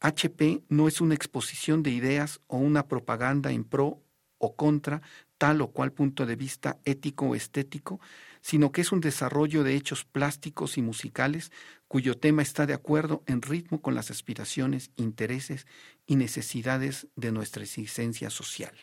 HP 0.00 0.62
no 0.68 0.88
es 0.88 1.00
una 1.00 1.14
exposición 1.14 1.82
de 1.82 1.90
ideas 1.90 2.40
o 2.46 2.58
una 2.58 2.86
propaganda 2.86 3.50
en 3.50 3.64
pro 3.64 4.02
o 4.38 4.54
contra 4.54 5.02
tal 5.36 5.60
o 5.60 5.68
cual 5.68 5.92
punto 5.92 6.26
de 6.26 6.36
vista 6.36 6.78
ético 6.84 7.26
o 7.26 7.34
estético, 7.34 8.00
sino 8.40 8.72
que 8.72 8.80
es 8.80 8.92
un 8.92 9.00
desarrollo 9.00 9.64
de 9.64 9.74
hechos 9.74 10.04
plásticos 10.04 10.78
y 10.78 10.82
musicales 10.82 11.52
cuyo 11.86 12.16
tema 12.16 12.42
está 12.42 12.66
de 12.66 12.74
acuerdo 12.74 13.22
en 13.26 13.42
ritmo 13.42 13.80
con 13.80 13.94
las 13.94 14.10
aspiraciones, 14.10 14.90
intereses 14.96 15.66
y 16.06 16.16
necesidades 16.16 17.08
de 17.16 17.32
nuestra 17.32 17.62
existencia 17.62 18.30
social. 18.30 18.74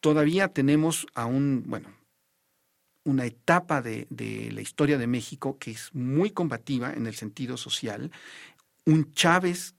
Todavía 0.00 0.48
tenemos 0.48 1.06
aún, 1.14 1.64
bueno, 1.66 1.88
una 3.04 3.24
etapa 3.24 3.82
de, 3.82 4.06
de, 4.10 4.50
la 4.52 4.60
historia 4.60 4.96
de 4.98 5.06
México 5.06 5.58
que 5.58 5.72
es 5.72 5.92
muy 5.92 6.30
combativa 6.30 6.92
en 6.92 7.06
el 7.06 7.14
sentido 7.14 7.56
social, 7.56 8.10
un 8.84 9.12
Chávez 9.12 9.74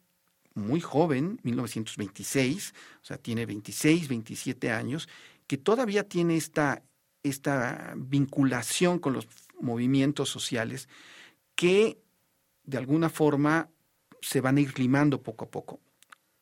muy 0.56 0.82
joven, 0.82 1.40
1926, 1.44 2.74
o 3.02 3.06
sea, 3.06 3.18
tiene 3.18 3.46
26, 3.46 4.08
27 4.08 4.72
años, 4.72 5.10
que 5.48 5.58
todavía 5.58 6.08
tiene 6.08 6.38
esta, 6.38 6.84
esta 7.24 7.94
vinculación 7.96 9.00
con 9.00 9.14
los 9.14 9.28
movimientos 9.60 10.30
sociales 10.30 10.90
que 11.56 11.98
de 12.64 12.78
alguna 12.78 13.10
forma 13.10 13.70
se 14.22 14.42
van 14.42 14.58
a 14.58 14.62
ir 14.62 14.78
limando 14.80 15.22
poco 15.22 15.46
a 15.46 15.52
poco 15.52 15.80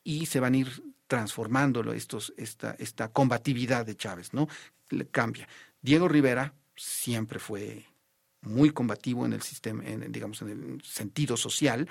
y 0.03 0.25
se 0.25 0.39
van 0.39 0.53
a 0.53 0.57
ir 0.57 0.83
transformando 1.07 1.91
estos, 1.93 2.33
esta, 2.37 2.75
esta 2.79 3.11
combatividad 3.11 3.85
de 3.85 3.95
Chávez, 3.95 4.33
¿no? 4.33 4.47
Le 4.89 5.07
cambia. 5.07 5.47
Diego 5.81 6.07
Rivera 6.07 6.53
siempre 6.75 7.39
fue 7.39 7.85
muy 8.41 8.71
combativo 8.71 9.25
en 9.25 9.33
el 9.33 9.41
sistema, 9.41 9.83
en, 9.85 10.11
digamos, 10.11 10.41
en 10.41 10.49
el 10.49 10.81
sentido 10.83 11.37
social, 11.37 11.87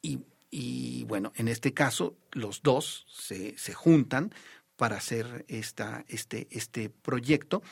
y 0.00 0.20
y 0.52 1.04
bueno, 1.04 1.32
en 1.34 1.48
este 1.48 1.72
caso 1.72 2.14
los 2.30 2.62
dos 2.62 3.06
se, 3.10 3.58
se 3.58 3.72
juntan 3.72 4.32
para 4.76 4.96
hacer 4.96 5.44
esta, 5.48 6.04
este, 6.08 6.46
este 6.50 6.90
proyecto 6.90 7.62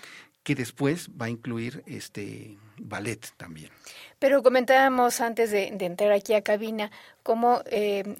que 0.42 0.54
después 0.54 1.10
va 1.10 1.26
a 1.26 1.28
incluir 1.28 1.82
este 1.86 2.56
ballet 2.78 3.20
también. 3.36 3.70
Pero 4.18 4.42
comentábamos 4.42 5.20
antes 5.20 5.50
de, 5.50 5.68
entrar 5.80 6.12
aquí 6.12 6.32
a 6.32 6.40
cabina 6.40 6.90
cómo 7.22 7.62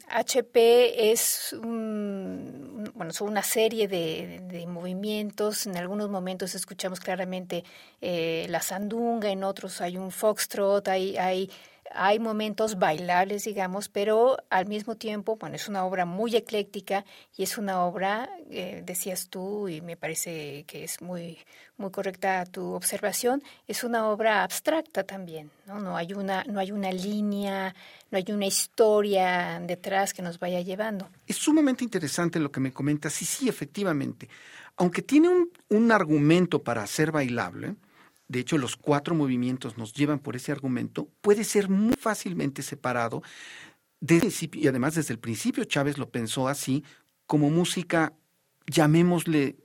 HP 0.08 0.60
eh, 0.60 1.12
es 1.12 1.56
bueno, 1.62 3.12
son 3.12 3.28
una 3.28 3.42
serie 3.42 3.88
de, 3.88 4.66
movimientos. 4.68 5.66
En 5.66 5.78
algunos 5.78 6.10
momentos 6.10 6.54
escuchamos 6.54 7.00
claramente 7.00 7.64
eh, 8.02 8.46
la 8.50 8.60
sandunga, 8.60 9.30
en 9.30 9.42
otros 9.42 9.80
hay 9.80 9.96
un 9.96 10.10
foxtrot, 10.10 10.88
hay, 10.88 11.16
hay 11.16 11.50
hay 11.92 12.18
momentos 12.18 12.78
bailables, 12.78 13.44
digamos, 13.44 13.88
pero 13.88 14.36
al 14.50 14.66
mismo 14.66 14.96
tiempo, 14.96 15.36
bueno, 15.36 15.56
es 15.56 15.68
una 15.68 15.84
obra 15.84 16.04
muy 16.04 16.36
ecléctica 16.36 17.04
y 17.36 17.42
es 17.42 17.58
una 17.58 17.84
obra, 17.84 18.30
eh, 18.50 18.82
decías 18.84 19.28
tú, 19.28 19.68
y 19.68 19.80
me 19.80 19.96
parece 19.96 20.64
que 20.66 20.84
es 20.84 21.00
muy, 21.02 21.38
muy 21.76 21.90
correcta 21.90 22.44
tu 22.46 22.72
observación, 22.72 23.42
es 23.66 23.84
una 23.84 24.08
obra 24.08 24.42
abstracta 24.42 25.04
también, 25.04 25.50
¿no? 25.66 25.80
No 25.80 25.96
hay 25.96 26.12
una, 26.12 26.44
no 26.44 26.60
hay 26.60 26.72
una 26.72 26.92
línea, 26.92 27.74
no 28.10 28.18
hay 28.18 28.24
una 28.28 28.46
historia 28.46 29.60
detrás 29.60 30.14
que 30.14 30.22
nos 30.22 30.38
vaya 30.38 30.60
llevando. 30.60 31.08
Es 31.26 31.36
sumamente 31.36 31.84
interesante 31.84 32.38
lo 32.38 32.52
que 32.52 32.60
me 32.60 32.72
comentas, 32.72 33.20
y 33.22 33.24
sí, 33.24 33.48
efectivamente, 33.48 34.28
aunque 34.76 35.02
tiene 35.02 35.28
un, 35.28 35.50
un 35.68 35.92
argumento 35.92 36.62
para 36.62 36.86
ser 36.86 37.10
bailable, 37.12 37.74
de 38.30 38.38
hecho 38.38 38.58
los 38.58 38.76
cuatro 38.76 39.16
movimientos 39.16 39.76
nos 39.76 39.92
llevan 39.92 40.20
por 40.20 40.36
ese 40.36 40.52
argumento, 40.52 41.08
puede 41.20 41.42
ser 41.42 41.68
muy 41.68 41.96
fácilmente 41.96 42.62
separado 42.62 43.24
y 44.00 44.68
además 44.68 44.94
desde 44.94 45.12
el 45.12 45.18
principio 45.18 45.64
Chávez 45.64 45.98
lo 45.98 46.10
pensó 46.10 46.46
así, 46.46 46.84
como 47.26 47.50
música, 47.50 48.12
llamémosle 48.66 49.56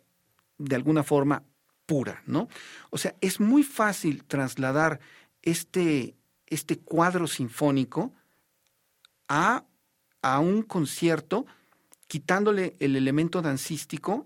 de 0.57 0.75
alguna 0.75 1.03
forma 1.03 1.43
pura, 1.85 2.23
¿no? 2.25 2.47
O 2.89 2.97
sea, 2.97 3.15
es 3.21 3.39
muy 3.39 3.61
fácil 3.61 4.23
trasladar 4.23 4.99
este, 5.43 6.15
este 6.47 6.79
cuadro 6.79 7.27
sinfónico 7.27 8.13
a, 9.29 9.63
a 10.23 10.39
un 10.39 10.63
concierto 10.63 11.45
quitándole 12.07 12.75
el 12.79 12.95
elemento 12.95 13.43
dancístico 13.43 14.25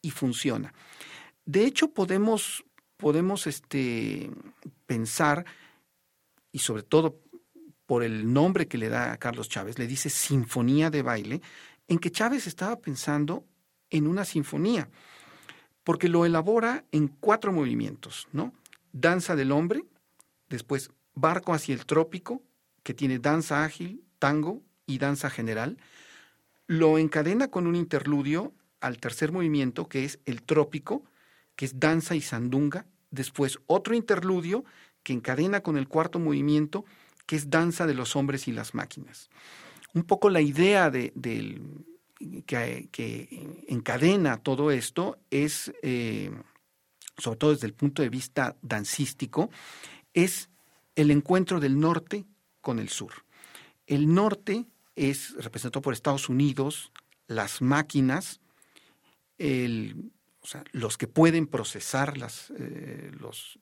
y 0.00 0.10
funciona. 0.10 0.72
De 1.44 1.66
hecho, 1.66 1.92
podemos, 1.92 2.64
podemos 2.96 3.46
este, 3.46 4.30
pensar, 4.86 5.44
y 6.52 6.60
sobre 6.60 6.82
todo 6.82 7.20
por 7.86 8.02
el 8.02 8.32
nombre 8.32 8.66
que 8.66 8.78
le 8.78 8.88
da 8.88 9.12
a 9.12 9.18
Carlos 9.18 9.48
Chávez, 9.48 9.78
le 9.78 9.86
dice 9.86 10.10
Sinfonía 10.10 10.90
de 10.90 11.02
Baile, 11.02 11.42
en 11.88 11.98
que 11.98 12.10
Chávez 12.10 12.46
estaba 12.46 12.76
pensando 12.80 13.44
en 13.90 14.06
una 14.06 14.24
sinfonía, 14.24 14.88
porque 15.82 16.08
lo 16.08 16.24
elabora 16.24 16.84
en 16.92 17.08
cuatro 17.08 17.52
movimientos, 17.52 18.26
¿no? 18.32 18.54
Danza 18.92 19.36
del 19.36 19.52
hombre, 19.52 19.84
después 20.48 20.90
Barco 21.14 21.52
hacia 21.52 21.74
el 21.74 21.86
trópico, 21.86 22.42
que 22.82 22.94
tiene 22.94 23.18
danza 23.18 23.64
ágil, 23.64 24.02
tango 24.18 24.62
y 24.86 24.98
danza 24.98 25.30
general, 25.30 25.78
lo 26.66 26.98
encadena 26.98 27.48
con 27.48 27.66
un 27.66 27.76
interludio 27.76 28.52
al 28.80 28.98
tercer 28.98 29.32
movimiento, 29.32 29.88
que 29.88 30.04
es 30.04 30.18
el 30.24 30.42
trópico, 30.42 31.04
que 31.56 31.64
es 31.64 31.78
danza 31.78 32.14
y 32.14 32.20
sandunga, 32.20 32.86
después 33.10 33.58
otro 33.66 33.94
interludio 33.94 34.64
que 35.02 35.12
encadena 35.12 35.60
con 35.60 35.76
el 35.76 35.88
cuarto 35.88 36.18
movimiento, 36.18 36.84
que 37.26 37.36
es 37.36 37.50
danza 37.50 37.86
de 37.86 37.94
los 37.94 38.16
hombres 38.16 38.48
y 38.48 38.52
las 38.52 38.74
máquinas. 38.74 39.30
Un 39.92 40.04
poco 40.04 40.30
la 40.30 40.40
idea 40.40 40.90
de, 40.90 41.12
que, 42.46 43.64
encadena 43.68 44.38
todo 44.38 44.70
esto 44.70 45.18
es, 45.30 45.72
eh, 45.82 46.32
sobre 47.18 47.38
todo 47.38 47.52
desde 47.52 47.66
el 47.66 47.74
punto 47.74 48.02
de 48.02 48.08
vista 48.08 48.56
dancístico, 48.62 49.50
es 50.12 50.48
el 50.96 51.10
encuentro 51.10 51.60
del 51.60 51.78
norte 51.78 52.24
con 52.60 52.78
el 52.78 52.88
sur. 52.88 53.12
El 53.86 54.12
norte 54.12 54.64
es 54.96 55.34
representado 55.34 55.82
por 55.82 55.92
Estados 55.92 56.28
Unidos, 56.28 56.90
las 57.26 57.62
máquinas, 57.62 58.40
los 60.72 60.98
que 60.98 61.06
pueden 61.06 61.46
procesar 61.46 62.14
eh, 62.58 63.10
los, 63.18 63.58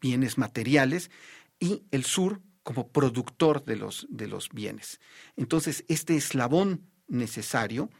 bienes 0.00 0.38
materiales 0.38 1.10
y 1.58 1.82
el 1.90 2.04
sur 2.04 2.40
como 2.62 2.88
productor 2.88 3.64
de 3.64 3.76
los, 3.76 4.06
de 4.08 4.28
los 4.28 4.48
bienes. 4.48 4.98
Entonces, 5.36 5.84
este 5.88 6.16
eslabón 6.16 6.86
necesario 7.06 7.90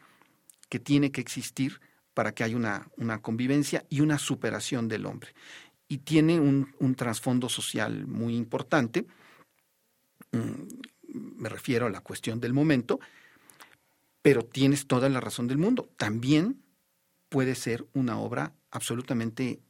que 0.70 0.78
tiene 0.78 1.12
que 1.12 1.20
existir 1.20 1.80
para 2.14 2.32
que 2.32 2.42
haya 2.44 2.56
una, 2.56 3.22
convivencia 3.22 3.84
y 3.90 4.00
una 4.00 4.18
superación 4.18 4.88
del 4.88 5.04
hombre. 5.04 5.34
Y 5.88 5.98
tiene 5.98 6.40
un, 6.40 6.74
un 6.78 6.94
trasfondo 6.94 7.48
social 7.48 8.06
muy 8.06 8.36
importante. 8.36 9.06
Mm, 10.32 10.68
me 11.12 11.48
refiero 11.48 11.86
a 11.86 11.90
la 11.90 12.00
cuestión 12.00 12.40
del 12.40 12.54
momento, 12.54 12.98
pero 14.22 14.42
tienes 14.44 14.86
toda 14.86 15.08
la 15.08 15.20
razón 15.20 15.48
del 15.48 15.58
mundo. 15.58 15.90
También 15.96 16.62
puede 17.30 17.54
ser 17.54 17.86
una 17.94 18.20
obra 18.20 18.52
absolutamente 18.70 19.60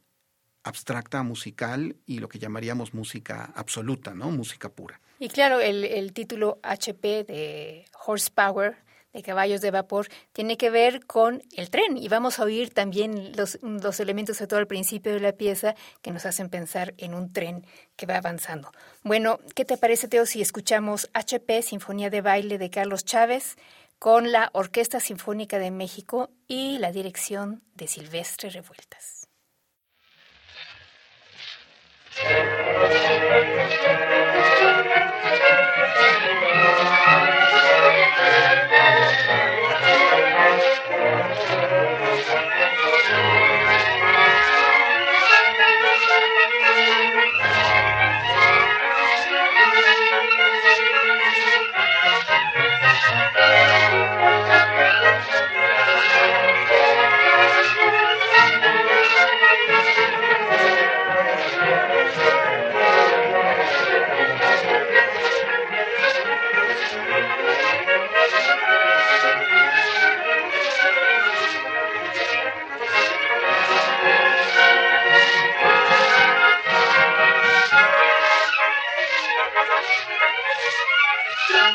abstracta, 0.63 1.23
musical 1.23 1.95
y 2.05 2.19
lo 2.19 2.27
que 2.27 2.39
llamaríamos 2.39 2.93
música 2.93 3.51
absoluta, 3.55 4.13
¿no? 4.13 4.29
Música 4.31 4.69
pura. 4.69 4.99
Y 5.19 5.29
claro, 5.29 5.59
el, 5.59 6.13
título 6.13 6.59
HP 6.63 7.23
de 7.23 7.85
Horsepower, 8.05 8.75
de 9.13 9.21
caballos 9.21 9.61
de 9.61 9.71
vapor, 9.71 10.07
tiene 10.33 10.57
que 10.57 10.69
ver 10.69 11.05
con 11.05 11.43
el 11.55 11.69
tren. 11.69 11.97
Y 11.97 12.07
vamos 12.07 12.39
a 12.39 12.43
oír 12.43 12.73
también 12.73 13.35
los, 13.35 13.59
los 13.61 13.99
elementos, 13.99 14.37
sobre 14.37 14.47
todo 14.47 14.59
al 14.59 14.67
principio 14.67 15.13
de 15.13 15.19
la 15.19 15.33
pieza, 15.33 15.75
que 16.01 16.11
nos 16.11 16.25
hacen 16.25 16.49
pensar 16.49 16.93
en 16.97 17.13
un 17.13 17.31
tren 17.33 17.65
que 17.95 18.05
va 18.05 18.17
avanzando. 18.17 18.71
Bueno, 19.03 19.39
¿qué 19.53 19.65
te 19.65 19.77
parece, 19.77 20.07
Teo, 20.07 20.25
si 20.25 20.41
escuchamos 20.41 21.09
HP, 21.13 21.61
Sinfonía 21.61 22.09
de 22.09 22.21
Baile 22.21 22.57
de 22.57 22.69
Carlos 22.69 23.05
Chávez? 23.05 23.57
Con 24.01 24.31
la 24.31 24.49
Orquesta 24.53 24.99
Sinfónica 24.99 25.59
de 25.59 25.69
México 25.69 26.31
y 26.47 26.79
la 26.79 26.91
dirección 26.91 27.61
de 27.75 27.85
Silvestre 27.87 28.49
Revueltas. 28.49 29.29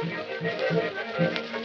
Música 0.00 1.57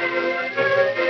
Thank 0.00 0.98
you. 0.98 1.09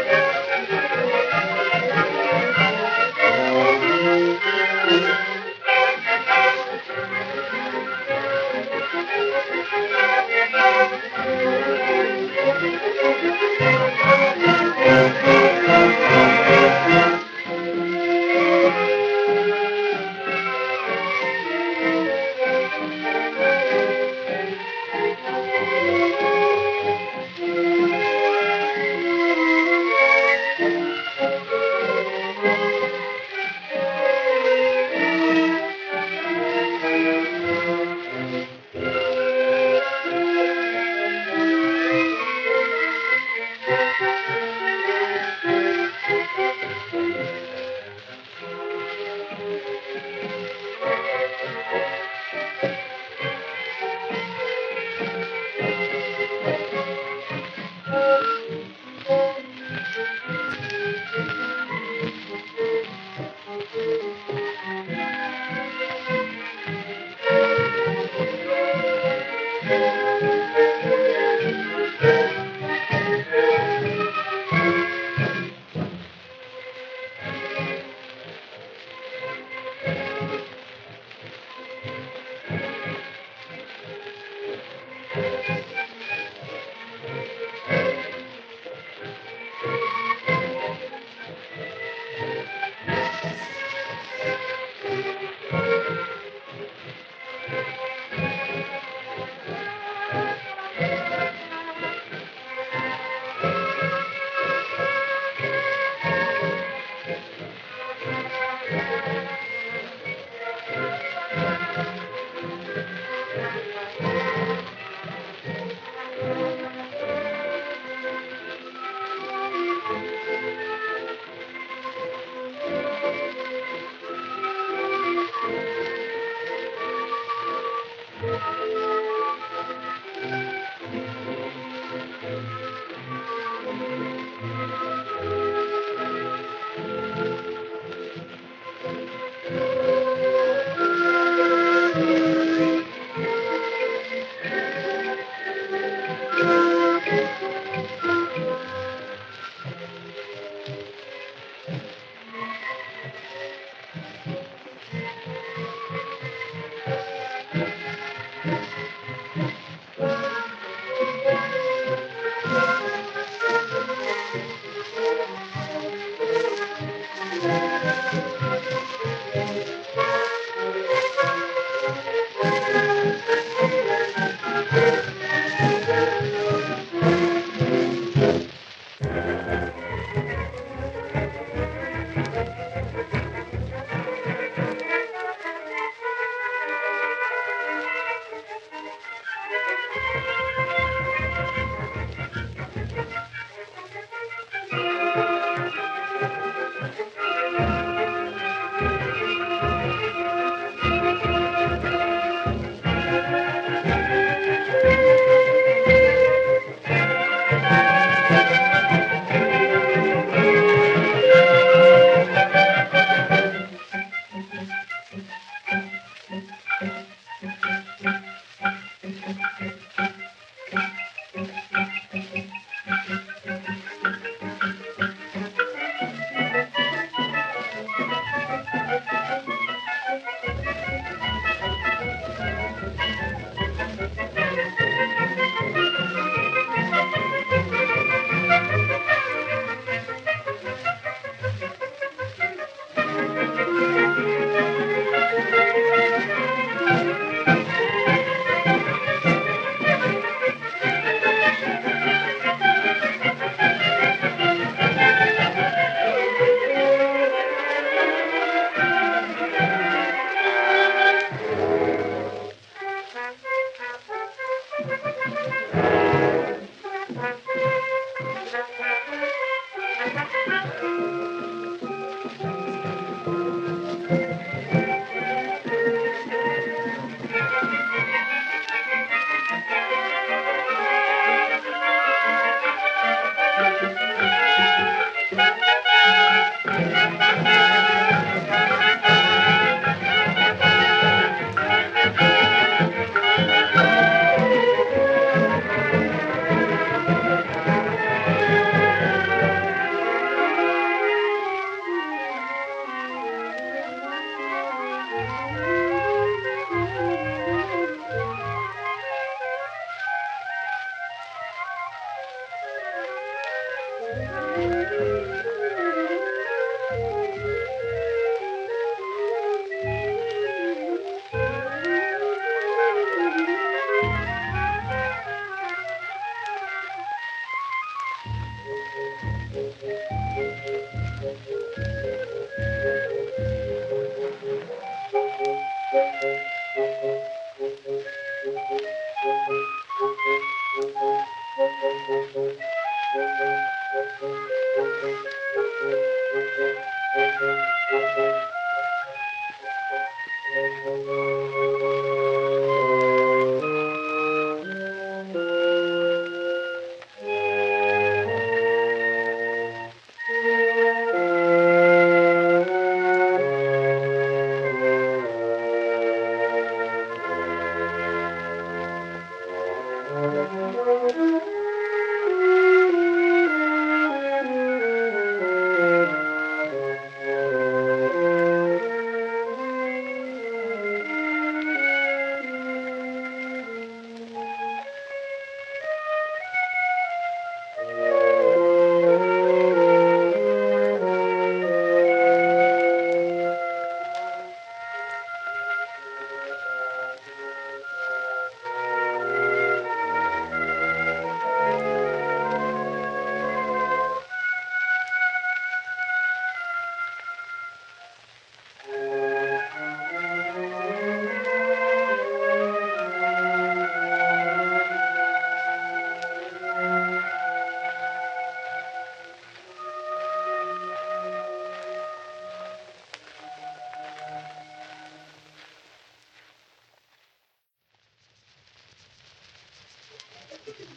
Thank 430.78 430.88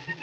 you. 0.08 0.15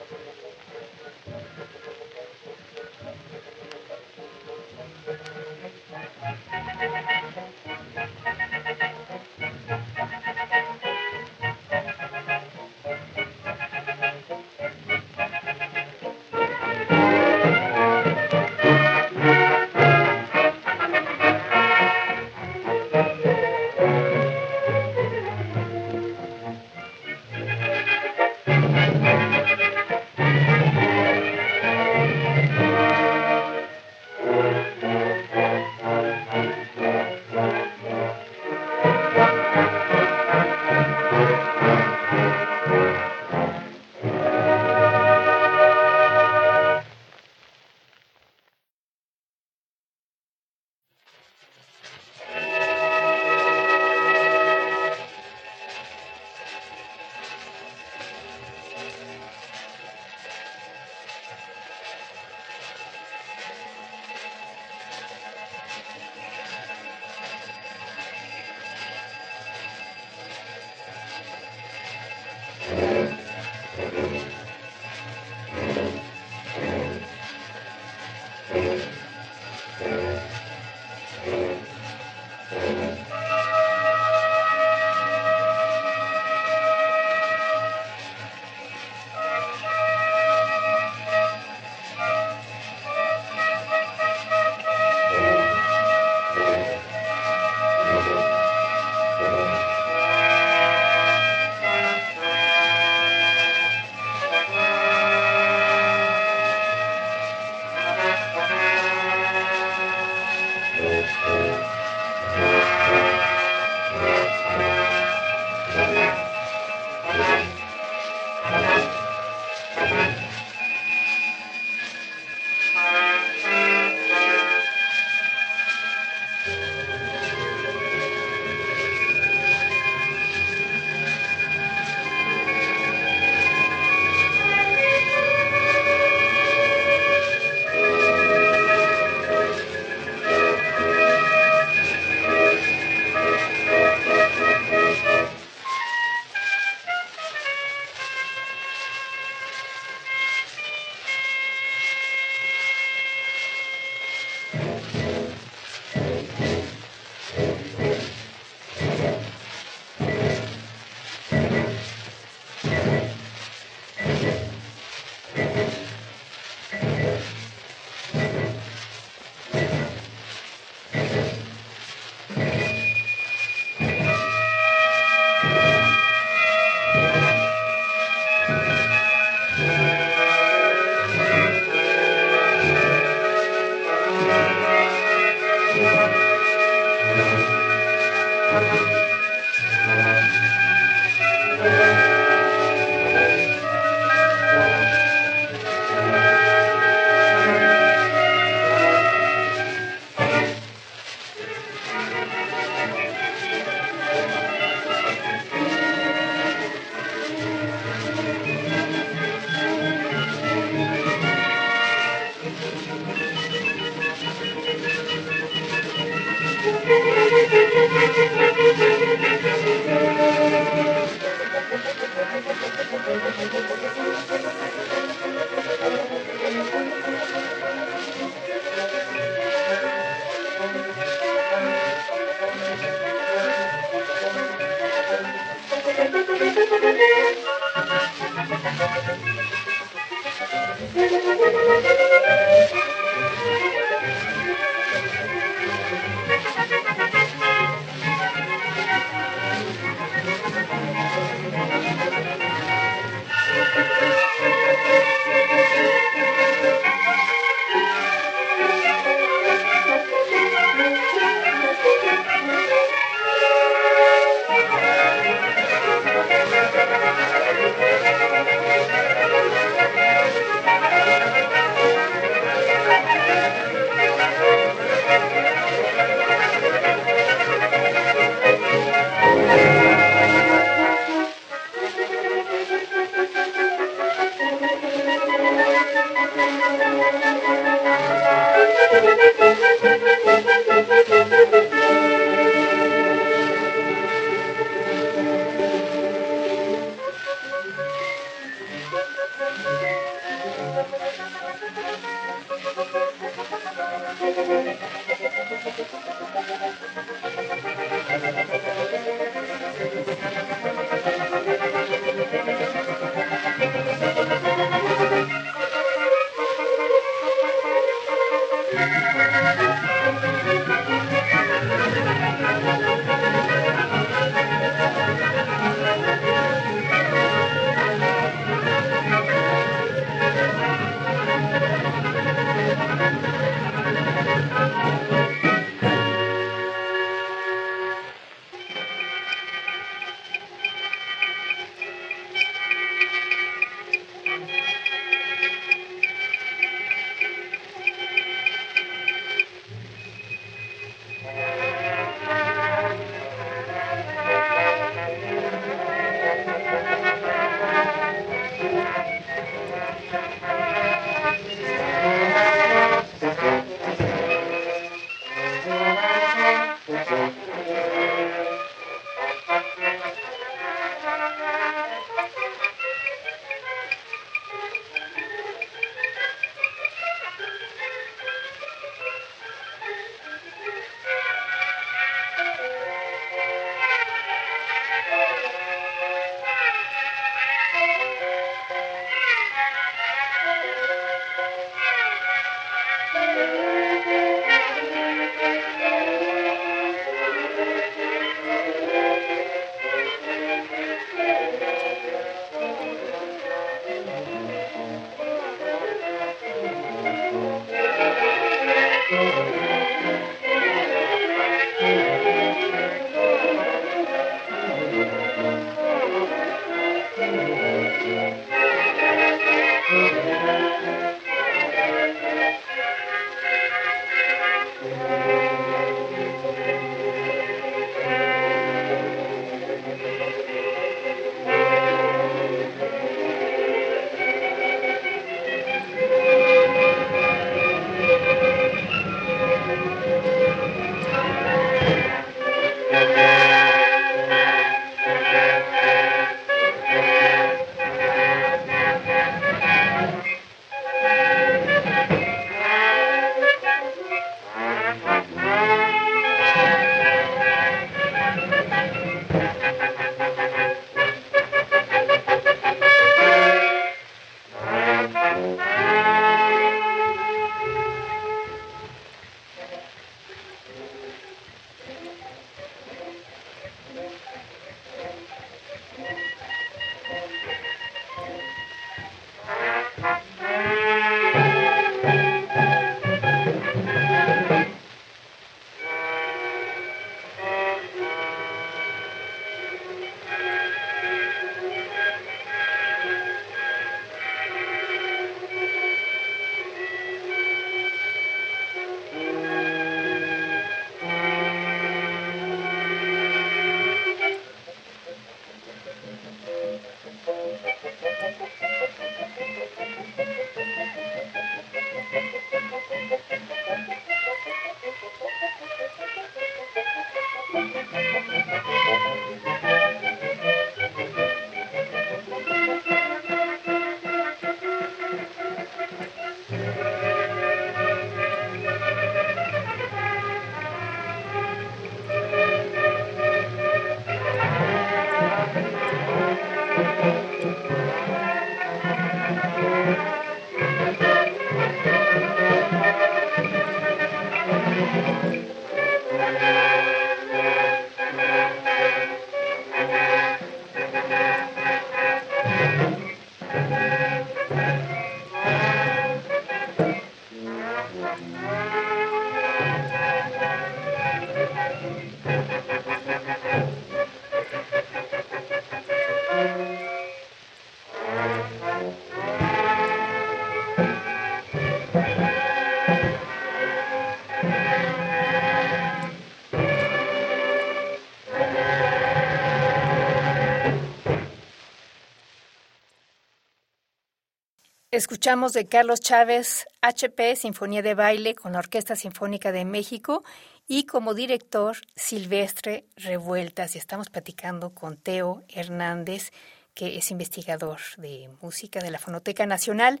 Escuchamos 584.96 585.52
de 585.52 585.66
Carlos 585.66 586.00
Chávez, 586.00 586.66
HP, 586.80 587.36
Sinfonía 587.36 587.82
de 587.82 587.94
Baile 587.94 588.34
con 588.34 588.54
la 588.54 588.60
Orquesta 588.60 588.96
Sinfónica 588.96 589.52
de 589.52 589.66
México 589.66 590.24
y 590.66 590.86
como 590.86 591.12
director 591.12 591.76
Silvestre 591.94 592.86
Revueltas. 592.96 593.74
Y 593.74 593.78
estamos 593.78 594.08
platicando 594.08 594.70
con 594.70 594.96
Teo 594.96 595.42
Hernández, 595.50 596.32
que 596.72 596.96
es 596.96 597.10
investigador 597.10 597.78
de 597.98 598.30
música 598.40 598.80
de 598.80 598.90
la 598.90 598.98
Fonoteca 598.98 599.44
Nacional. 599.44 600.00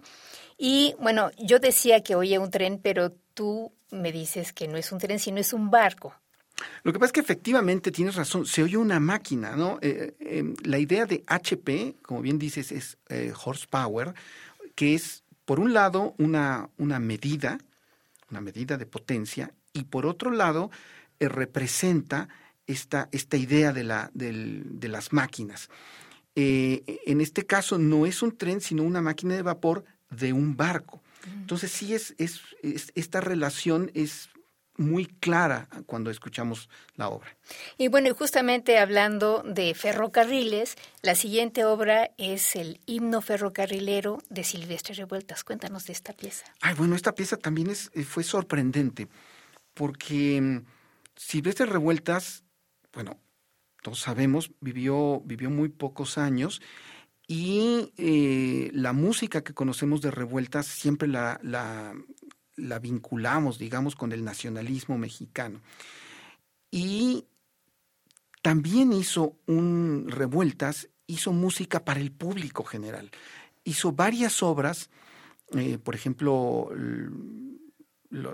Y 0.56 0.94
bueno, 0.98 1.30
yo 1.36 1.58
decía 1.58 2.02
que 2.02 2.14
oía 2.14 2.40
un 2.40 2.50
tren, 2.50 2.80
pero 2.82 3.12
tú 3.34 3.74
me 3.90 4.12
dices 4.12 4.54
que 4.54 4.66
no 4.66 4.78
es 4.78 4.92
un 4.92 4.98
tren, 4.98 5.18
sino 5.18 5.40
es 5.40 5.52
un 5.52 5.70
barco. 5.70 6.14
Lo 6.84 6.92
que 6.92 6.98
pasa 6.98 7.08
es 7.08 7.12
que 7.12 7.20
efectivamente 7.20 7.90
tienes 7.90 8.14
razón, 8.14 8.46
se 8.46 8.62
oye 8.62 8.76
una 8.76 8.98
máquina, 9.00 9.56
¿no? 9.56 9.78
Eh, 9.82 10.14
eh, 10.20 10.54
la 10.64 10.78
idea 10.78 11.04
de 11.04 11.22
HP, 11.26 11.96
como 12.02 12.22
bien 12.22 12.38
dices, 12.38 12.72
es 12.72 12.96
eh, 13.08 13.32
horsepower 13.44 14.14
que 14.76 14.94
es, 14.94 15.24
por 15.44 15.58
un 15.58 15.72
lado, 15.72 16.14
una, 16.18 16.70
una 16.78 17.00
medida, 17.00 17.58
una 18.30 18.40
medida 18.40 18.76
de 18.76 18.86
potencia, 18.86 19.52
y 19.72 19.84
por 19.84 20.06
otro 20.06 20.30
lado, 20.30 20.70
eh, 21.18 21.28
representa 21.28 22.28
esta, 22.68 23.08
esta 23.10 23.36
idea 23.36 23.72
de, 23.72 23.82
la, 23.82 24.10
de 24.14 24.88
las 24.88 25.12
máquinas. 25.12 25.68
Eh, 26.36 27.00
en 27.06 27.20
este 27.20 27.46
caso 27.46 27.78
no 27.78 28.06
es 28.06 28.22
un 28.22 28.36
tren, 28.36 28.60
sino 28.60 28.82
una 28.84 29.02
máquina 29.02 29.34
de 29.34 29.42
vapor 29.42 29.84
de 30.10 30.32
un 30.32 30.56
barco. 30.56 31.02
Entonces 31.40 31.72
sí 31.72 31.94
es, 31.94 32.14
es, 32.18 32.40
es 32.62 32.92
esta 32.94 33.20
relación 33.20 33.90
es 33.94 34.28
muy 34.78 35.06
clara 35.06 35.68
cuando 35.86 36.10
escuchamos 36.10 36.68
la 36.96 37.08
obra. 37.08 37.36
Y 37.78 37.88
bueno, 37.88 38.08
y 38.08 38.12
justamente 38.12 38.78
hablando 38.78 39.42
de 39.44 39.74
ferrocarriles, 39.74 40.76
la 41.02 41.14
siguiente 41.14 41.64
obra 41.64 42.10
es 42.18 42.56
el 42.56 42.80
himno 42.86 43.20
ferrocarrilero 43.20 44.22
de 44.28 44.44
Silvestre 44.44 44.94
Revueltas. 44.94 45.44
Cuéntanos 45.44 45.86
de 45.86 45.92
esta 45.92 46.12
pieza. 46.12 46.44
Ay, 46.60 46.74
bueno, 46.74 46.94
esta 46.96 47.14
pieza 47.14 47.36
también 47.36 47.70
es, 47.70 47.90
eh, 47.94 48.04
fue 48.04 48.24
sorprendente, 48.24 49.08
porque 49.74 50.40
mm, 50.40 50.64
Silvestre 51.16 51.66
Revueltas, 51.66 52.44
bueno, 52.92 53.18
todos 53.82 54.00
sabemos, 54.00 54.50
vivió, 54.60 55.20
vivió 55.24 55.50
muy 55.50 55.68
pocos 55.68 56.18
años 56.18 56.60
y 57.28 57.92
eh, 57.96 58.70
la 58.72 58.92
música 58.92 59.42
que 59.42 59.54
conocemos 59.54 60.00
de 60.00 60.10
Revueltas 60.10 60.66
siempre 60.66 61.08
la, 61.08 61.40
la, 61.42 61.94
la 62.56 62.78
vinculamos, 62.78 63.58
digamos, 63.58 63.94
con 63.94 64.12
el 64.12 64.24
nacionalismo 64.24 64.98
mexicano. 64.98 65.60
Y 66.70 67.26
también 68.42 68.92
hizo 68.92 69.36
un 69.46 70.06
revueltas, 70.08 70.88
hizo 71.06 71.32
música 71.32 71.84
para 71.84 72.00
el 72.00 72.12
público 72.12 72.64
general. 72.64 73.10
Hizo 73.64 73.92
varias 73.92 74.42
obras, 74.42 74.90
eh, 75.52 75.78
por 75.78 75.94
ejemplo, 75.94 76.70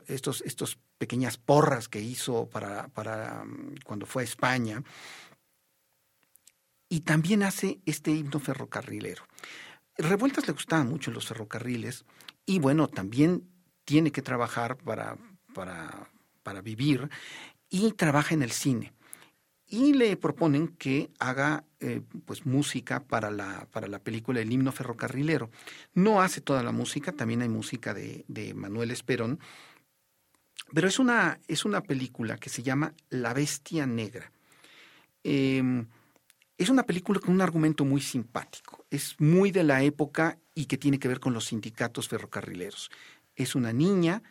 estos, 0.07 0.43
estos 0.43 0.79
pequeñas 0.99 1.37
porras 1.37 1.89
que 1.89 2.01
hizo 2.01 2.49
para, 2.49 2.89
para 2.89 3.45
mm, 3.45 3.77
cuando 3.85 4.07
fue 4.07 4.23
a 4.23 4.25
España. 4.25 4.83
Y 6.89 7.01
también 7.01 7.43
hace 7.43 7.81
este 7.87 8.11
himno 8.11 8.39
ferrocarrilero. 8.39 9.25
Revueltas 9.97 10.47
le 10.47 10.53
gustaban 10.53 10.89
mucho 10.89 11.11
los 11.11 11.27
ferrocarriles 11.27 12.05
y 12.47 12.59
bueno, 12.59 12.89
también 12.89 13.52
tiene 13.85 14.13
que 14.13 14.23
trabajar 14.23 14.77
para, 14.77 15.17
para, 15.55 16.09
para 16.43 16.61
vivir 16.61 17.09
y 17.71 17.93
trabaja 17.93 18.35
en 18.35 18.43
el 18.43 18.51
cine. 18.51 18.93
Y 19.67 19.95
le 19.95 20.17
proponen 20.19 20.69
que 20.69 21.11
haga 21.19 21.65
eh, 21.81 22.03
pues 22.27 22.45
música 22.45 23.01
para 23.01 23.31
la, 23.31 23.67
para 23.73 23.89
la 23.89 23.99
película 23.99 24.41
El 24.41 24.53
himno 24.53 24.71
ferrocarrilero. 24.71 25.51
No 25.95 26.21
hace 26.21 26.43
toda 26.43 26.63
la 26.63 26.73
música, 26.73 27.13
también 27.13 27.41
hay 27.41 27.49
música 27.49 27.95
de, 27.95 28.27
de 28.29 28.53
Manuel 28.53 28.91
Esperón, 28.91 29.41
pero 30.75 30.89
es 30.89 30.99
una, 30.99 31.39
es 31.49 31.65
una 31.65 31.83
película 31.83 32.37
que 32.37 32.51
se 32.51 32.63
llama 32.63 32.95
La 33.09 33.33
Bestia 33.33 33.87
Negra. 33.87 34.31
Em, 35.25 35.87
es 36.59 36.69
una 36.69 36.85
película 36.85 37.21
con 37.21 37.35
un 37.35 37.41
argumento 37.41 37.85
muy 37.85 38.01
simpático. 38.01 38.85
Es 38.91 39.19
muy 39.21 39.51
de 39.51 39.65
la 39.65 39.83
época 39.83 40.39
y 40.55 40.67
que 40.67 40.79
tiene 40.79 40.99
que 40.99 41.09
ver 41.09 41.21
con 41.21 41.33
los 41.33 41.47
sindicatos 41.47 42.09
ferrocarrileros 42.09 42.91
es 43.37 43.55
una 43.55 43.73
niña 43.73 44.23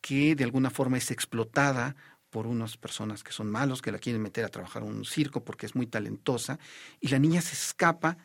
que 0.00 0.34
de 0.34 0.44
alguna 0.44 0.70
forma 0.70 0.98
es 0.98 1.10
explotada 1.10 1.96
por 2.30 2.46
unas 2.46 2.76
personas 2.76 3.24
que 3.24 3.32
son 3.32 3.50
malos, 3.50 3.82
que 3.82 3.92
la 3.92 3.98
quieren 3.98 4.22
meter 4.22 4.44
a 4.44 4.48
trabajar 4.48 4.82
en 4.82 4.90
un 4.90 5.04
circo 5.04 5.44
porque 5.44 5.66
es 5.66 5.74
muy 5.74 5.86
talentosa, 5.86 6.58
y 7.00 7.08
la 7.08 7.18
niña 7.18 7.40
se 7.40 7.54
escapa 7.54 8.18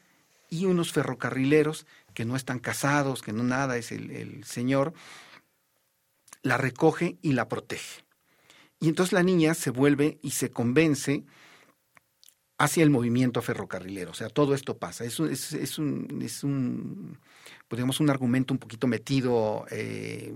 y 0.49 0.65
unos 0.65 0.91
ferrocarrileros 0.91 1.87
que 2.13 2.25
no 2.25 2.35
están 2.35 2.59
casados, 2.59 3.21
que 3.21 3.33
no 3.33 3.43
nada, 3.43 3.77
es 3.77 3.91
el, 3.91 4.43
señor, 4.43 4.93
la 6.43 6.57
recoge 6.57 7.17
y 7.21 7.33
la 7.33 7.47
protege. 7.47 8.03
Y 8.79 8.89
entonces 8.89 9.13
la 9.13 9.23
niña 9.23 9.53
se 9.53 9.71
vuelve 9.71 10.19
y 10.21 10.31
se 10.31 10.51
convence 10.51 11.23
hacia 12.59 12.83
el 12.83 12.89
movimiento 12.89 13.41
ferrocarrilero. 13.41 14.11
O 14.11 14.13
sea, 14.13 14.29
todo 14.29 14.53
esto 14.53 14.77
pasa. 14.77 15.05
Es 15.05 15.19
un, 15.19 15.31
es 15.31 16.43
un, 16.43 17.19
podríamos, 17.73 17.99
un 17.99 18.11
argumento 18.11 18.53
un 18.53 18.59
poquito 18.59 18.85
metido 18.85 19.65
eh, 19.71 20.31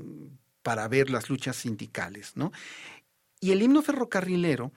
para 0.63 0.88
ver 0.88 1.11
las 1.11 1.29
luchas 1.29 1.55
sindicales, 1.55 2.31
¿no? 2.35 2.51
Y 3.39 3.51
el 3.51 3.61
himno 3.61 3.83
ferrocarrilero 3.83 4.71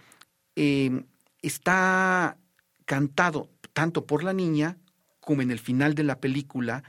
eh, 0.56 1.04
está 1.40 2.36
cantado 2.84 3.48
tanto 3.72 4.04
por 4.04 4.22
la 4.22 4.34
niña 4.34 4.76
como 5.20 5.40
en 5.40 5.50
el 5.50 5.58
final 5.58 5.94
de 5.94 6.02
la 6.02 6.20
película 6.20 6.84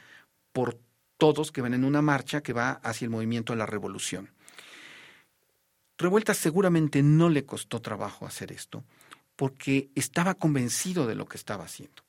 por 0.52 0.78
todos 1.16 1.54
que 1.54 1.62
van 1.62 1.74
en 1.74 1.86
una 1.86 2.02
marcha 2.02 2.44
que 2.44 2.52
va 2.52 2.72
hacia 2.84 3.06
el 3.06 3.12
movimiento 3.12 3.54
de 3.54 3.60
la 3.60 3.66
revolución. 3.66 4.30
Revuelta 5.98 6.34
seguramente 6.34 7.02
no 7.02 7.30
le 7.30 7.46
costó 7.46 7.80
trabajo 7.80 8.26
hacer 8.26 8.52
esto, 8.52 8.84
porque 9.38 9.90
estaba 9.96 10.34
convencido 10.34 11.08
de 11.08 11.16
lo 11.16 11.28
que 11.28 11.38
estaba 11.38 11.64
haciendo. 11.64 12.04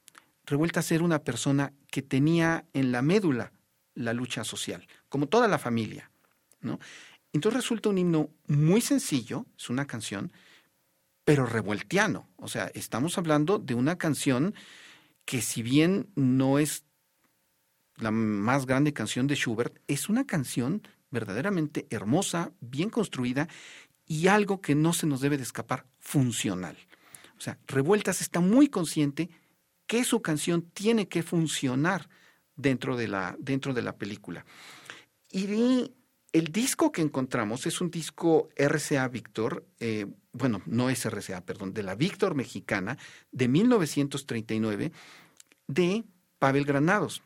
Revuelta 0.44 0.82
ser 0.82 1.02
una 1.02 1.22
persona 1.22 1.72
que 1.90 2.02
tenía 2.02 2.66
en 2.72 2.92
la 2.92 3.02
médula 3.02 3.52
la 3.94 4.12
lucha 4.12 4.44
social, 4.44 4.86
como 5.08 5.26
toda 5.26 5.48
la 5.48 5.58
familia. 5.58 6.10
Entonces 7.32 7.62
resulta 7.62 7.88
un 7.88 7.98
himno 7.98 8.30
muy 8.46 8.80
sencillo, 8.80 9.46
es 9.56 9.70
una 9.70 9.86
canción, 9.86 10.32
pero 11.24 11.46
revueltiano. 11.46 12.28
O 12.36 12.48
sea, 12.48 12.70
estamos 12.74 13.18
hablando 13.18 13.58
de 13.58 13.74
una 13.74 13.96
canción 13.96 14.54
que 15.24 15.40
si 15.40 15.62
bien 15.62 16.10
no 16.16 16.58
es 16.58 16.84
la 17.96 18.10
más 18.10 18.66
grande 18.66 18.92
canción 18.92 19.26
de 19.26 19.36
Schubert, 19.36 19.78
es 19.86 20.08
una 20.08 20.26
canción 20.26 20.82
verdaderamente 21.10 21.86
hermosa, 21.90 22.52
bien 22.60 22.90
construida 22.90 23.48
y 24.06 24.26
algo 24.26 24.60
que 24.60 24.74
no 24.74 24.92
se 24.92 25.06
nos 25.06 25.20
debe 25.20 25.36
de 25.36 25.42
escapar, 25.44 25.86
funcional. 25.98 26.76
O 27.36 27.40
sea, 27.40 27.58
Revueltas 27.66 28.20
está 28.20 28.40
muy 28.40 28.68
consciente 28.68 29.30
que 29.92 30.04
su 30.04 30.22
canción 30.22 30.62
tiene 30.62 31.06
que 31.06 31.22
funcionar 31.22 32.08
dentro 32.56 32.96
de 32.96 33.08
la, 33.08 33.36
dentro 33.38 33.74
de 33.74 33.82
la 33.82 33.94
película. 33.94 34.46
Y 35.30 35.92
el 36.32 36.46
disco 36.46 36.90
que 36.90 37.02
encontramos 37.02 37.66
es 37.66 37.78
un 37.82 37.90
disco 37.90 38.48
RCA 38.56 39.06
Víctor, 39.08 39.66
eh, 39.80 40.06
bueno, 40.32 40.62
no 40.64 40.88
es 40.88 41.04
RCA, 41.04 41.42
perdón, 41.42 41.74
de 41.74 41.82
la 41.82 41.94
Víctor 41.94 42.34
Mexicana 42.34 42.96
de 43.32 43.48
1939 43.48 44.92
de 45.66 46.04
Pavel 46.38 46.64
Granados, 46.64 47.20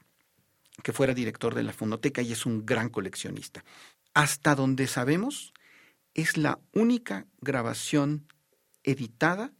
que 0.82 0.92
fuera 0.92 1.14
director 1.14 1.54
de 1.54 1.62
la 1.62 1.72
Fonoteca 1.72 2.20
y 2.20 2.32
es 2.32 2.46
un 2.46 2.66
gran 2.66 2.88
coleccionista. 2.88 3.64
Hasta 4.12 4.56
donde 4.56 4.88
sabemos, 4.88 5.54
es 6.14 6.36
la 6.36 6.58
única 6.72 7.28
grabación 7.40 8.26
editada 8.82 9.52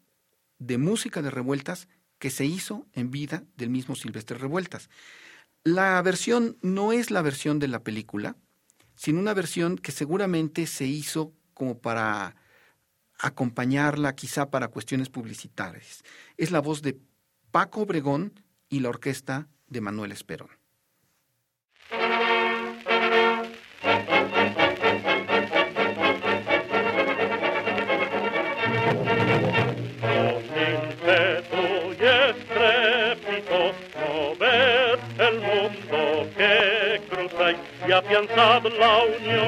de 0.59 0.79
música 0.79 1.23
de 1.23 1.31
revueltas 1.31 1.87
que 2.19 2.31
se 2.31 2.45
hizo 2.45 2.87
en 2.93 3.11
vida 3.11 3.45
del 3.57 3.71
mismo 3.71 3.95
Silvestre 3.95 4.39
Revueltas. 4.39 4.89
La 5.65 6.01
versión 6.03 6.59
no 6.63 6.93
es 6.93 7.11
la 7.11 7.23
versión 7.23 7.59
de 7.59 7.69
la 7.69 7.83
película, 7.83 8.37
sino 8.95 9.21
una 9.21 9.35
versión 9.35 9.77
que 9.77 9.93
seguramente 9.93 10.67
se 10.67 10.87
hizo 10.87 11.33
como 11.55 11.79
para 11.79 12.37
acompañarla 13.19 14.15
quizá 14.15 14.51
para 14.51 14.69
cuestiones 14.69 15.09
publicitarias. 15.09 16.03
Es 16.37 16.51
la 16.51 16.61
voz 16.61 16.83
de 16.83 16.99
Paco 17.51 17.83
Obregón 17.83 18.43
y 18.69 18.81
la 18.81 18.91
orquesta 18.91 19.49
de 19.67 19.81
Manuel 19.81 20.13
Esperón. 20.13 20.51
Y 38.37 39.46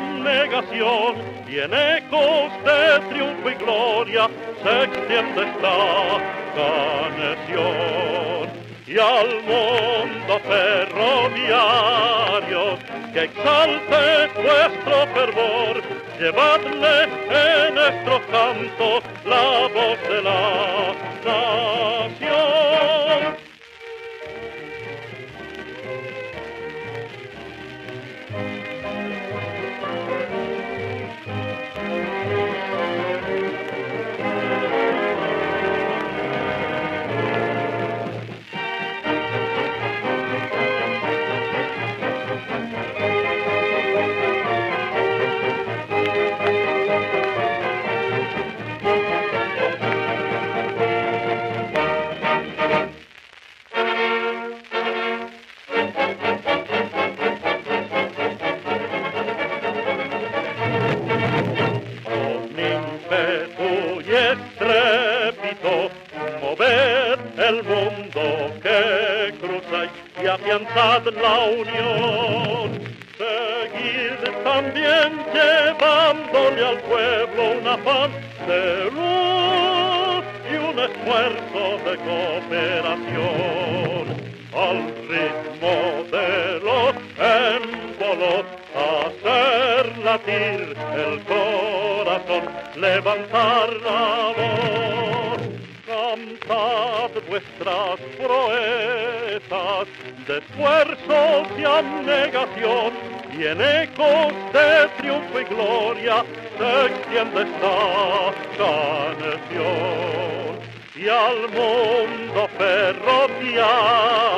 abnegación 0.00 1.16
y 1.48 1.58
en 1.58 1.72
ecos 1.74 2.52
de 2.64 3.00
triunfo 3.10 3.50
y 3.50 3.54
gloria 3.54 4.28
se 4.62 4.84
extiende 4.84 5.42
esta 5.42 6.39
la 71.08 71.38
unión. 71.40 72.80
Seguir 73.16 74.18
también 74.44 75.10
llevándole 75.34 76.66
al 76.66 76.78
pueblo 76.82 77.40
una 77.60 77.76
paz 77.78 78.10
de 78.46 78.90
luz 78.96 80.24
y 80.50 80.54
un 80.56 80.78
esfuerzo 80.78 81.62
de 81.84 81.92
cooperación. 82.06 83.40
Al 84.52 84.78
ritmo 85.08 85.74
de 86.10 86.60
los 86.60 86.92
émbolos, 87.18 88.44
hacer 88.74 89.84
latir 89.98 90.42
el 90.42 90.49
levantar 92.80 93.68
la 93.84 94.32
voz. 94.36 95.40
Cantad 95.86 97.10
vuestras 97.28 98.00
proezas 98.18 99.86
de 100.26 100.38
esfuerzos 100.38 101.48
y 101.58 101.64
abnegación, 101.64 102.92
y 103.36 103.44
en 103.46 103.60
ecos 103.60 104.32
de 104.52 104.88
triunfo 104.98 105.40
y 105.40 105.44
gloria 105.44 106.24
se 106.56 106.86
extiende 106.86 107.42
esta 107.42 108.32
canción. 108.56 109.70
Y 110.96 111.08
al 111.08 111.48
mundo 111.48 112.48
ferroviario 112.58 114.29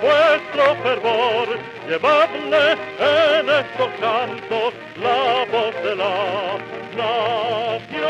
vuestro 0.00 0.76
fervor, 0.82 1.58
llevadle 1.88 2.72
en 2.98 3.48
estos 3.48 3.88
cantos 4.00 4.74
la 4.96 5.46
voz 5.52 5.74
de 5.84 5.96
la 5.96 6.58
nación. 6.96 8.02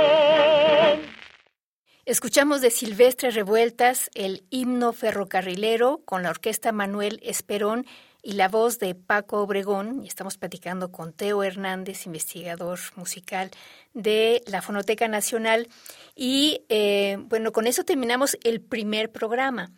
Escuchamos 2.06 2.62
de 2.62 2.70
Silvestre 2.70 3.30
Revueltas 3.30 4.10
el 4.14 4.44
himno 4.50 4.92
ferrocarrilero 4.92 6.00
con 6.04 6.22
la 6.22 6.30
orquesta 6.30 6.72
Manuel 6.72 7.20
Esperón 7.22 7.86
y 8.22 8.32
la 8.32 8.48
voz 8.48 8.78
de 8.78 8.94
Paco 8.94 9.42
Obregón. 9.42 10.02
Y 10.02 10.08
estamos 10.08 10.38
platicando 10.38 10.90
con 10.90 11.12
Teo 11.12 11.42
Hernández, 11.42 12.06
investigador 12.06 12.78
musical 12.96 13.50
de 13.92 14.42
la 14.46 14.62
Fonoteca 14.62 15.06
Nacional. 15.06 15.68
Y 16.16 16.64
eh, 16.68 17.18
bueno, 17.20 17.52
con 17.52 17.66
eso 17.66 17.84
terminamos 17.84 18.38
el 18.42 18.60
primer 18.60 19.12
programa. 19.12 19.70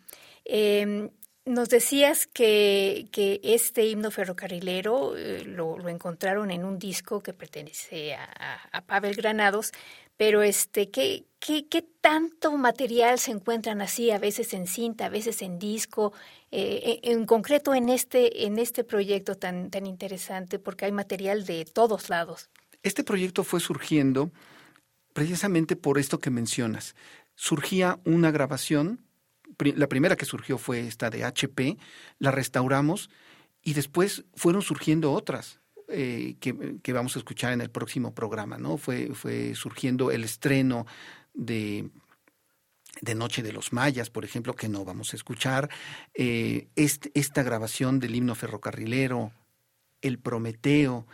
Em, 0.45 1.09
nos 1.45 1.69
decías 1.69 2.25
que, 2.25 3.07
que, 3.11 3.39
este 3.43 3.85
himno 3.85 4.09
ferrocarrilero 4.09 5.15
eh, 5.15 5.43
lo, 5.45 5.87
encontraron 5.89 6.49
en 6.49 6.63
un 6.63 6.79
disco 6.79 7.21
que 7.21 7.33
pertenece 7.33 8.15
a, 8.15 8.27
a 8.71 8.81
Pavel 8.81 9.15
Granados, 9.15 9.71
pero 10.17 10.43
este, 10.43 10.89
¿qué, 10.89 11.25
qué, 11.39 11.67
qué 11.67 11.81
tanto 11.81 12.57
material 12.57 13.19
se 13.19 13.31
encuentran 13.31 13.81
así, 13.81 14.11
a 14.11 14.17
veces 14.17 14.53
en 14.53 14.67
cinta, 14.67 15.05
a 15.05 15.09
veces 15.09 15.41
en 15.41 15.59
disco, 15.59 16.13
eh, 16.51 16.99
en, 17.03 17.25
concreto 17.25 17.73
en 17.73 17.89
este, 17.89 18.45
en 18.45 18.57
este 18.57 18.83
proyecto 18.83 19.35
tan, 19.35 19.69
tan 19.69 19.85
interesante, 19.85 20.57
porque 20.57 20.85
hay 20.85 20.91
material 20.91 21.45
de 21.45 21.65
todos 21.65 22.09
lados? 22.09 22.49
Este 22.81 23.03
proyecto 23.03 23.43
fue 23.43 23.59
surgiendo 23.59 24.31
precisamente 25.13 25.75
por 25.75 25.97
esto 25.97 26.19
que 26.19 26.29
mencionas. 26.29 26.95
Surgía 27.35 27.99
una 28.05 28.31
grabación, 28.31 29.04
la 29.75 29.87
primera 29.87 30.15
que 30.15 30.25
surgió 30.25 30.57
fue 30.57 30.87
esta 30.87 31.09
de 31.09 31.23
HP, 31.23 31.77
la 32.19 32.31
restauramos 32.31 33.09
y 33.61 33.73
después 33.73 34.25
fueron 34.35 34.61
surgiendo 34.61 35.11
otras. 35.11 35.59
Eh, 35.87 36.37
que, 36.39 36.93
vamos 36.93 37.15
a 37.15 37.19
escuchar 37.19 37.53
en 37.53 37.61
el 37.61 37.69
próximo 37.69 38.15
programa, 38.15 38.57
¿no? 38.57 38.77
Fue, 38.77 39.13
fue 39.13 39.53
surgiendo 39.53 40.09
el 40.09 40.23
estreno 40.23 40.87
de, 41.35 41.91
de 43.01 43.15
Noche 43.15 43.43
de 43.43 43.53
los 43.53 43.71
Mayas, 43.71 44.09
por 44.09 44.25
ejemplo, 44.25 44.55
que 44.55 44.67
no 44.67 44.83
vamos 44.83 45.13
a 45.13 45.15
escuchar, 45.15 45.69
eh, 46.15 46.67
esta 46.75 47.43
grabación 47.43 47.99
del 47.99 48.15
himno 48.15 48.33
ferrocarrilero, 48.33 49.31
el 50.01 50.17
Prometeo, 50.17 51.05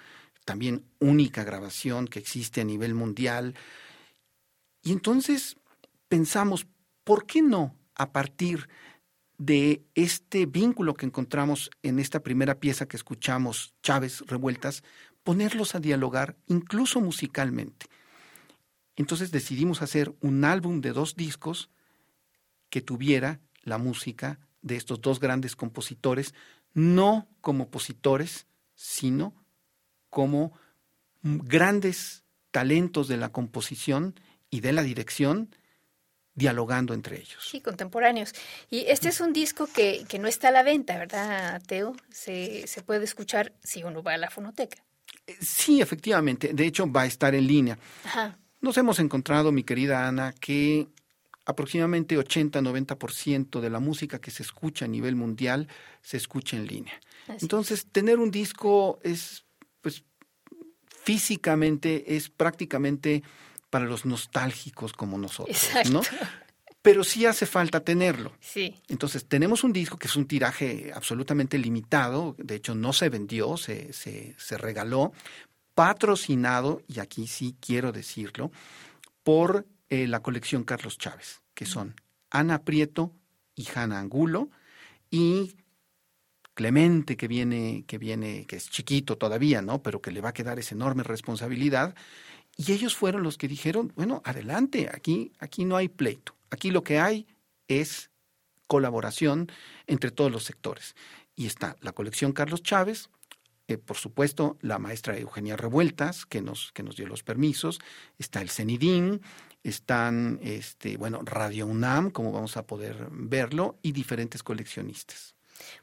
también 0.45 0.85
única 0.99 1.43
grabación 1.43 2.07
que 2.07 2.19
existe 2.19 2.61
a 2.61 2.65
nivel 2.65 2.93
mundial. 2.93 3.55
Y 4.83 4.91
entonces 4.91 5.57
pensamos, 6.07 6.67
¿por 7.03 7.25
qué 7.25 7.41
no 7.41 7.75
a 8.01 8.11
partir 8.11 8.67
de 9.37 9.83
este 9.93 10.47
vínculo 10.47 10.95
que 10.95 11.05
encontramos 11.05 11.69
en 11.83 11.99
esta 11.99 12.21
primera 12.21 12.59
pieza 12.59 12.87
que 12.87 12.97
escuchamos, 12.97 13.75
Chávez 13.83 14.23
Revueltas, 14.25 14.83
ponerlos 15.23 15.75
a 15.75 15.79
dialogar 15.79 16.35
incluso 16.47 16.99
musicalmente. 16.99 17.85
Entonces 18.95 19.31
decidimos 19.31 19.83
hacer 19.83 20.15
un 20.19 20.45
álbum 20.45 20.81
de 20.81 20.93
dos 20.93 21.15
discos 21.15 21.69
que 22.71 22.81
tuviera 22.81 23.39
la 23.61 23.77
música 23.77 24.39
de 24.63 24.77
estos 24.77 24.99
dos 24.99 25.19
grandes 25.19 25.55
compositores, 25.55 26.33
no 26.73 27.27
como 27.39 27.65
opositores, 27.65 28.47
sino 28.73 29.35
como 30.09 30.53
grandes 31.21 32.23
talentos 32.49 33.07
de 33.07 33.17
la 33.17 33.31
composición 33.31 34.19
y 34.49 34.61
de 34.61 34.73
la 34.73 34.81
dirección 34.81 35.55
dialogando 36.41 36.95
entre 36.95 37.17
ellos. 37.17 37.47
Sí, 37.47 37.61
contemporáneos. 37.61 38.33
Y 38.71 38.79
este 38.87 39.09
es 39.09 39.21
un 39.21 39.31
disco 39.31 39.67
que, 39.67 40.05
que 40.09 40.17
no 40.17 40.27
está 40.27 40.47
a 40.47 40.51
la 40.51 40.63
venta, 40.63 40.97
¿verdad, 40.97 41.61
Teo? 41.67 41.95
Se, 42.09 42.65
se 42.65 42.81
puede 42.81 43.03
escuchar 43.05 43.53
si 43.63 43.83
uno 43.83 44.01
va 44.01 44.15
a 44.15 44.17
la 44.17 44.31
fonoteca. 44.31 44.83
Eh, 45.27 45.37
sí, 45.39 45.81
efectivamente. 45.81 46.53
De 46.53 46.65
hecho, 46.65 46.91
va 46.91 47.03
a 47.03 47.05
estar 47.05 47.35
en 47.35 47.45
línea. 47.45 47.77
Ajá. 48.03 48.39
nos 48.59 48.75
hemos 48.77 48.97
encontrado, 48.99 49.51
mi 49.51 49.63
querida 49.63 50.07
Ana, 50.07 50.33
que 50.33 50.87
aproximadamente 51.45 52.17
80-90% 52.17 53.59
de 53.59 53.69
la 53.69 53.79
música 53.79 54.19
que 54.19 54.31
se 54.31 54.41
escucha 54.41 54.85
a 54.85 54.87
nivel 54.87 55.15
mundial 55.15 55.67
se 56.01 56.17
escucha 56.17 56.57
en 56.57 56.65
línea. 56.65 56.99
Entonces, 57.39 57.85
tener 57.85 58.17
un 58.17 58.31
disco 58.31 58.99
es, 59.03 59.45
pues, 59.81 60.03
físicamente 61.03 62.15
es 62.15 62.29
prácticamente 62.29 63.23
para 63.71 63.85
los 63.85 64.05
nostálgicos 64.05 64.93
como 64.93 65.17
nosotros, 65.17 65.59
¿no? 65.91 66.01
Pero 66.83 67.03
sí 67.03 67.25
hace 67.25 67.47
falta 67.47 67.79
tenerlo. 67.79 68.33
Sí. 68.39 68.75
Entonces, 68.87 69.25
tenemos 69.25 69.63
un 69.63 69.73
disco 69.73 69.97
que 69.97 70.07
es 70.07 70.15
un 70.15 70.27
tiraje 70.27 70.91
absolutamente 70.93 71.57
limitado, 71.57 72.35
de 72.37 72.55
hecho 72.55 72.75
no 72.75 72.93
se 72.93 73.09
vendió, 73.09 73.57
se, 73.57 73.93
se, 73.93 74.35
se 74.37 74.57
regaló, 74.57 75.13
patrocinado, 75.73 76.83
y 76.87 76.99
aquí 76.99 77.25
sí 77.27 77.55
quiero 77.59 77.91
decirlo, 77.91 78.51
por 79.23 79.65
eh, 79.89 80.07
la 80.07 80.21
colección 80.21 80.63
Carlos 80.63 80.97
Chávez, 80.97 81.41
que 81.53 81.65
son 81.65 81.95
Ana 82.29 82.63
Prieto 82.63 83.13
y 83.55 83.67
Hanna 83.73 83.99
Angulo, 83.99 84.49
y 85.09 85.55
Clemente, 86.53 87.15
que 87.15 87.27
viene, 87.29 87.85
que 87.87 87.97
viene, 87.97 88.45
que 88.45 88.57
es 88.57 88.69
chiquito 88.69 89.17
todavía, 89.17 89.61
¿no? 89.61 89.81
Pero 89.81 90.01
que 90.01 90.11
le 90.11 90.19
va 90.19 90.29
a 90.29 90.33
quedar 90.33 90.59
esa 90.59 90.75
enorme 90.75 91.03
responsabilidad. 91.03 91.95
Y 92.57 92.73
ellos 92.73 92.95
fueron 92.95 93.23
los 93.23 93.37
que 93.37 93.47
dijeron, 93.47 93.93
bueno, 93.95 94.21
adelante, 94.25 94.89
aquí, 94.93 95.31
aquí 95.39 95.65
no 95.65 95.77
hay 95.77 95.87
pleito. 95.87 96.35
Aquí 96.49 96.69
lo 96.69 96.83
que 96.83 96.99
hay 96.99 97.27
es 97.67 98.11
colaboración 98.67 99.51
entre 99.87 100.11
todos 100.11 100.31
los 100.31 100.43
sectores. 100.43 100.95
Y 101.35 101.45
está 101.45 101.75
la 101.81 101.93
colección 101.93 102.33
Carlos 102.33 102.61
Chávez, 102.61 103.09
eh, 103.67 103.77
por 103.77 103.97
supuesto, 103.97 104.57
la 104.61 104.79
maestra 104.79 105.17
Eugenia 105.17 105.55
Revueltas, 105.55 106.25
que 106.25 106.41
nos, 106.41 106.71
que 106.73 106.83
nos 106.83 106.97
dio 106.97 107.07
los 107.07 107.23
permisos, 107.23 107.79
está 108.17 108.41
el 108.41 108.49
CENIDIN, 108.49 109.21
están, 109.63 110.39
este, 110.41 110.97
bueno, 110.97 111.21
Radio 111.23 111.67
UNAM, 111.67 112.11
como 112.11 112.31
vamos 112.31 112.57
a 112.57 112.65
poder 112.65 113.07
verlo, 113.11 113.77
y 113.81 113.93
diferentes 113.93 114.43
coleccionistas. 114.43 115.35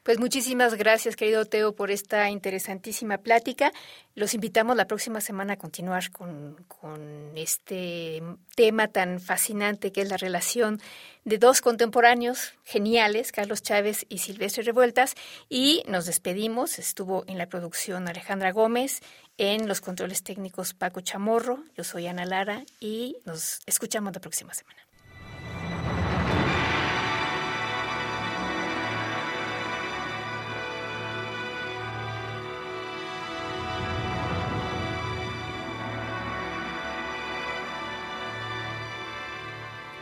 Pues 0.03 0.19
muchísimas 0.19 0.75
gracias, 0.75 1.15
querido 1.15 1.45
Teo, 1.45 1.73
por 1.73 1.91
esta 1.91 2.29
interesantísima 2.29 3.17
plática. 3.17 3.71
Los 4.15 4.33
invitamos 4.33 4.75
la 4.75 4.85
próxima 4.85 5.21
semana 5.21 5.53
a 5.53 5.57
continuar 5.57 6.11
con, 6.11 6.57
este 7.35 8.21
tema 8.55 8.87
tan 8.87 9.19
fascinante 9.19 9.91
que 9.91 10.01
es 10.01 10.09
la 10.09 10.17
relación 10.17 10.81
de 11.25 11.37
dos 11.37 11.61
contemporáneos 11.61 12.53
geniales, 12.63 13.31
Carlos 13.31 13.61
Chávez 13.61 14.05
y 14.09 14.19
Silvestre 14.19 14.63
Revueltas. 14.63 15.15
Y 15.47 15.83
nos 15.87 16.05
despedimos. 16.05 16.79
Estuvo 16.79 17.23
en 17.27 17.37
la 17.37 17.47
producción 17.47 18.07
Alejandra 18.07 18.51
Gómez, 18.51 19.01
en 19.37 19.67
los 19.67 19.81
controles 19.81 20.23
técnicos 20.23 20.73
Paco 20.73 21.01
Chamorro. 21.01 21.63
Yo 21.77 21.83
soy 21.83 22.07
Ana 22.07 22.25
Lara 22.25 22.63
y 22.79 23.17
nos 23.25 23.59
escuchamos 23.65 24.13
la 24.13 24.19
próxima 24.19 24.53
semana. 24.53 24.88